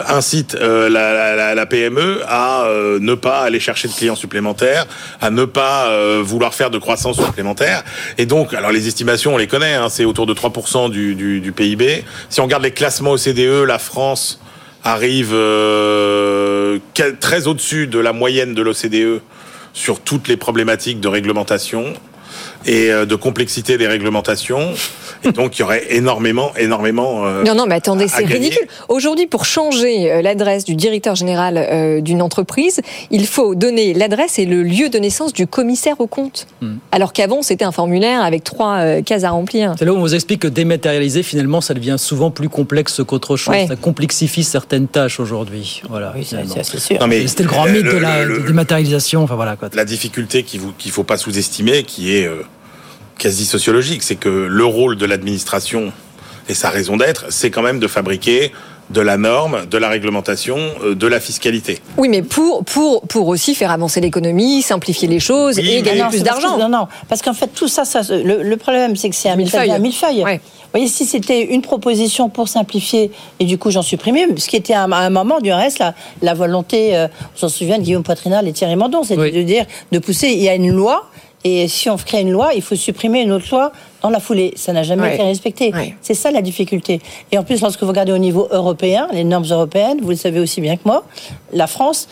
[0.08, 2.66] incitent euh, la, PME à
[3.00, 4.86] ne pas aller chercher de clients supplémentaires,
[5.20, 5.90] à ne pas
[6.20, 7.82] vouloir faire de croissance supplémentaire?
[8.18, 12.04] Et donc, alors les estimations, on les connaît, hein, c'est autour de 3% du, PIB.
[12.28, 14.40] Si on regarde les classements OCDE, la France
[14.84, 15.34] arrive
[17.20, 19.22] très au-dessus de la moyenne de l'OCDE
[19.76, 21.92] sur toutes les problématiques de réglementation
[22.64, 24.72] et euh, de complexité des réglementations.
[25.24, 27.26] Et donc, il y aurait énormément, énormément.
[27.26, 28.66] euh, Non, non, mais attendez, c'est ridicule.
[28.88, 32.80] Aujourd'hui, pour changer euh, l'adresse du directeur général euh, d'une entreprise,
[33.10, 36.46] il faut donner l'adresse et le lieu de naissance du commissaire au compte.
[36.60, 36.76] Hmm.
[36.92, 39.74] Alors qu'avant, c'était un formulaire avec trois euh, cases à remplir.
[39.78, 43.36] C'est là où on vous explique que dématérialiser, finalement, ça devient souvent plus complexe qu'autre
[43.36, 43.54] chose.
[43.54, 43.66] Ouais.
[43.66, 45.82] Ça complexifie certaines tâches aujourd'hui.
[45.88, 46.14] Voilà.
[46.22, 46.54] finalement.
[47.00, 49.22] Non, mais C'était le grand mythe le- de la le- dématérialisation.
[49.22, 49.68] Enfin voilà quoi.
[49.74, 52.42] la difficulté qu'il qu'il faut pas sous-estimer, qui est euh,
[53.18, 55.92] quasi sociologique, c'est que le rôle de l'administration
[56.48, 58.52] et sa raison d'être, c'est quand même de fabriquer
[58.90, 61.80] de la norme, de la réglementation, euh, de la fiscalité.
[61.96, 66.08] Oui, mais pour, pour, pour aussi faire avancer l'économie, simplifier les choses et gagner Non,
[66.08, 66.58] plus c'est parce d'argent.
[66.58, 69.36] Non, non, parce qu'en fait, tout ça, ça le, le problème, c'est que c'est un
[69.36, 69.72] millefeuille.
[69.72, 70.22] Un millefeuille.
[70.22, 73.10] Vous voyez, si c'était une proposition pour simplifier,
[73.40, 76.34] et du coup, j'en supprimais, ce qui était à un, moment, du reste, la, la
[76.34, 79.98] volonté, euh, on s'en souvient de Guillaume Poitrinal et Thierry Mandon, c'était de dire, de
[79.98, 81.08] pousser, il y a une loi,
[81.46, 83.70] et si on crée une loi, il faut supprimer une autre loi
[84.06, 84.52] dans la foulée.
[84.56, 85.14] Ça n'a jamais Ouais.
[85.14, 85.72] été respecté.
[86.00, 87.00] C'est ça la difficulté.
[87.32, 90.38] Et en plus, lorsque vous regardez au niveau européen, les normes européennes, vous le savez
[90.38, 91.04] aussi bien que moi,
[91.52, 92.08] la France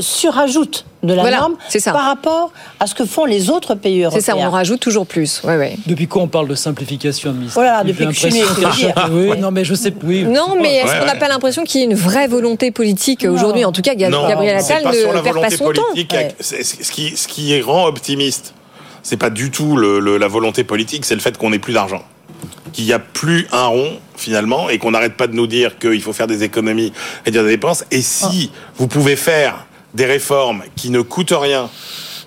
[0.00, 1.92] surajoute de la Voilà, norme ça.
[1.92, 4.20] par rapport à ce que font les autres pays européens.
[4.20, 5.42] C'est ça, on en rajoute toujours plus.
[5.44, 5.76] Ouais, ouais.
[5.86, 8.86] Depuis quand on parle de simplification administrative Voilà, depuis que je suis.
[9.10, 9.92] Oui, non, mais je sais.
[10.04, 13.24] Oui, Non, mais est-ce qu'on n'a pas l'impression qu'il y a une vraie volonté politique
[13.28, 13.64] aujourd'hui?
[13.64, 15.82] En tout cas, Gabriel Attal ne perd pas son temps.
[16.40, 18.54] Ce qui, ce qui rend optimiste,
[19.06, 21.72] c'est pas du tout le- le- la volonté politique, c'est le fait qu'on n'ait plus
[21.72, 22.02] d'argent.
[22.72, 26.02] Qu'il n'y a plus un rond, finalement, et qu'on n'arrête pas de nous dire qu'il
[26.02, 26.92] faut faire des économies
[27.24, 27.84] et dire des dépenses.
[27.92, 31.70] Et si vous pouvez faire des réformes qui ne coûtent rien,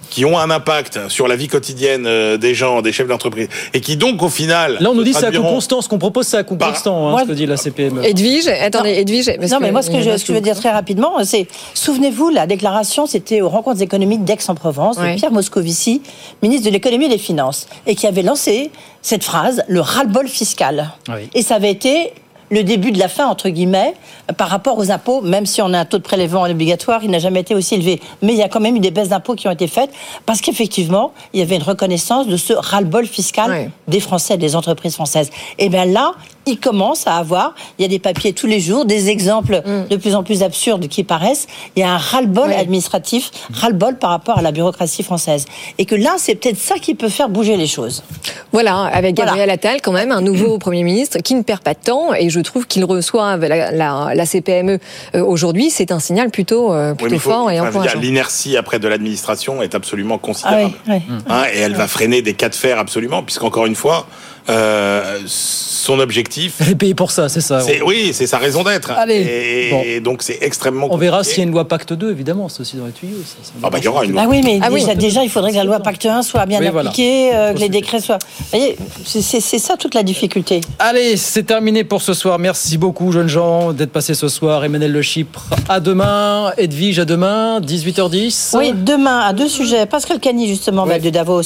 [0.10, 3.82] qui ont un impact sur la vie quotidienne euh, des gens, des chefs d'entreprise, et
[3.82, 4.78] qui donc, au final.
[4.80, 5.82] Là, on nous dit c'est à coût constant.
[5.82, 8.03] Ce qu'on propose, c'est à coût constant, hein, ce que dit la CPME.
[8.03, 9.32] Edwige, attendez, Edwige.
[9.39, 11.47] parce Non, mais moi, ce que, je, ce que je veux dire très rapidement, c'est,
[11.74, 15.14] souvenez-vous, la déclaration, c'était aux rencontres économiques d'Aix-en-Provence, Ouais.
[15.14, 16.01] de Pierre Moscovici,
[16.41, 20.91] ministre de l'économie et des finances, et qui avait lancé cette phrase, le ras-le-bol fiscal.
[21.07, 21.30] Oui.
[21.34, 22.14] Et ça avait été
[22.52, 23.93] le début de la fin, entre guillemets,
[24.38, 27.20] par rapport aux impôts, même si on a un taux de prélèvement obligatoire, il n'a
[27.20, 28.02] jamais été aussi élevé.
[28.22, 29.91] Mais il y a quand même eu des baisses d'impôts qui ont été faites,
[30.26, 34.95] parce qu'effectivement, il y avait une reconnaissance de ce ras-le-bol fiscal des Français, des entreprises
[34.95, 35.30] françaises.
[35.58, 36.14] Et bien là,
[36.45, 39.95] il commence à avoir, il y a des papiers tous les jours, des exemples de
[39.95, 41.47] plus en plus absurdes qui paraissent.
[41.76, 45.45] Il y a un ras-le-bol administratif, ras-le-bol par rapport à la bureaucratie française.
[45.78, 48.04] Et que là, c'est peut-être ça qui peut faire bouger les choses.
[48.52, 49.32] Voilà, avec Voilà.
[49.32, 52.14] Gabriel Attal, quand même, un nouveau Premier ministre qui ne perd pas de temps.
[52.16, 54.79] Et je trouve qu'il reçoive la, la- la CPME
[55.15, 55.69] euh, aujourd'hui.
[55.69, 57.99] C'est un signal plutôt, euh, Oui, plutôt il faut- fort et enfin, je encourageant.
[57.99, 60.73] L'inertie après de l'administration est absolument considérable.
[60.87, 64.07] Ah oui, Hein, et elle va freiner des cas de fer absolument, puisqu'encore une fois,
[64.50, 66.56] euh, son objectif.
[66.60, 67.60] Elle est payée pour ça, c'est ça.
[67.62, 68.91] C'est, oui, c'est sa raison d'être.
[68.91, 69.16] Allez.
[69.22, 69.82] Et, Bon.
[69.86, 70.88] et donc c'est extrêmement.
[70.91, 73.18] On verra s'il y a une loi Pacte 2, évidemment, c'est aussi dans les tuyaux.
[73.26, 74.24] Ça, ça Ah bah, il y aura une loi.
[74.26, 74.82] Ah oui, mais Ah oui.
[74.82, 76.89] déjà, déjà, il faudrait que la loi Pacte 1 soit bien Oui, voilà.
[76.89, 78.18] appliquée, euh, que les décrets soient.
[78.39, 78.76] Vous voyez,
[79.06, 80.62] c'est- c'est c'est ça toute la difficulté.
[80.80, 82.39] Allez, c'est terminé pour ce soir.
[82.39, 84.64] Merci beaucoup, jeunes gens, d'être passés ce soir.
[84.66, 86.52] Emmanuel Le Chypre, à demain.
[86.58, 88.56] Edwige, à demain, 18h10.
[88.58, 89.86] Oui, demain, à deux sujets.
[89.86, 91.41] Pascal Cagny, justement, va être de Davos,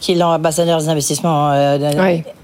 [0.00, 1.78] qui est l'ambassadeur des investissements euh,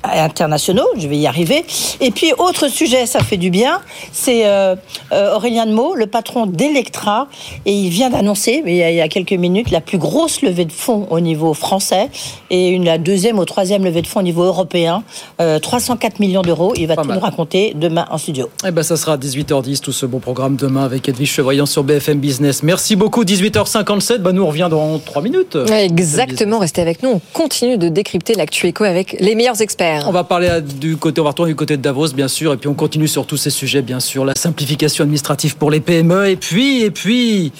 [0.04, 0.86] internationaux.
[0.96, 1.64] Je vais y arriver.
[2.00, 3.80] Et puis, autre sujet, ça fait du bien,
[4.12, 4.76] c'est euh,
[5.12, 7.28] euh, Aurélien de Meaux, le patron d'Electra,
[7.66, 11.06] et il vient d'annoncer, il, y a quelques minutes, la plus grosse levée de fonds
[11.10, 12.08] au niveau français
[12.50, 15.02] et une, la deuxième ou troisième levée de fonds au niveau européen.
[15.38, 16.72] 304 millions d'euros.
[16.76, 18.48] Il va tout nous raconter demain en studio.
[18.66, 21.84] Eh ben, ça sera à 18h10, tout ce beau programme demain avec Edwige Chevoyant sur
[21.84, 22.62] BFM Business.
[22.62, 23.24] Merci beaucoup.
[23.24, 24.18] 18h57.
[24.18, 25.56] Bah, nous, on revient dans 3 minutes.
[25.70, 26.58] Exactement.
[26.58, 27.10] Restez avec nous.
[27.10, 29.91] On continue de décrypter l'actu éco avec les meilleurs experts.
[30.06, 32.52] On va parler du côté, on va retourner du côté de Davos, bien sûr.
[32.52, 34.24] Et puis, on continue sur tous ces sujets, bien sûr.
[34.24, 36.28] La simplification administrative pour les PME.
[36.28, 37.52] Et puis, et puis,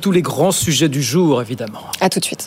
[0.00, 1.82] tous les grands sujets du jour, évidemment.
[2.00, 2.46] À tout de suite.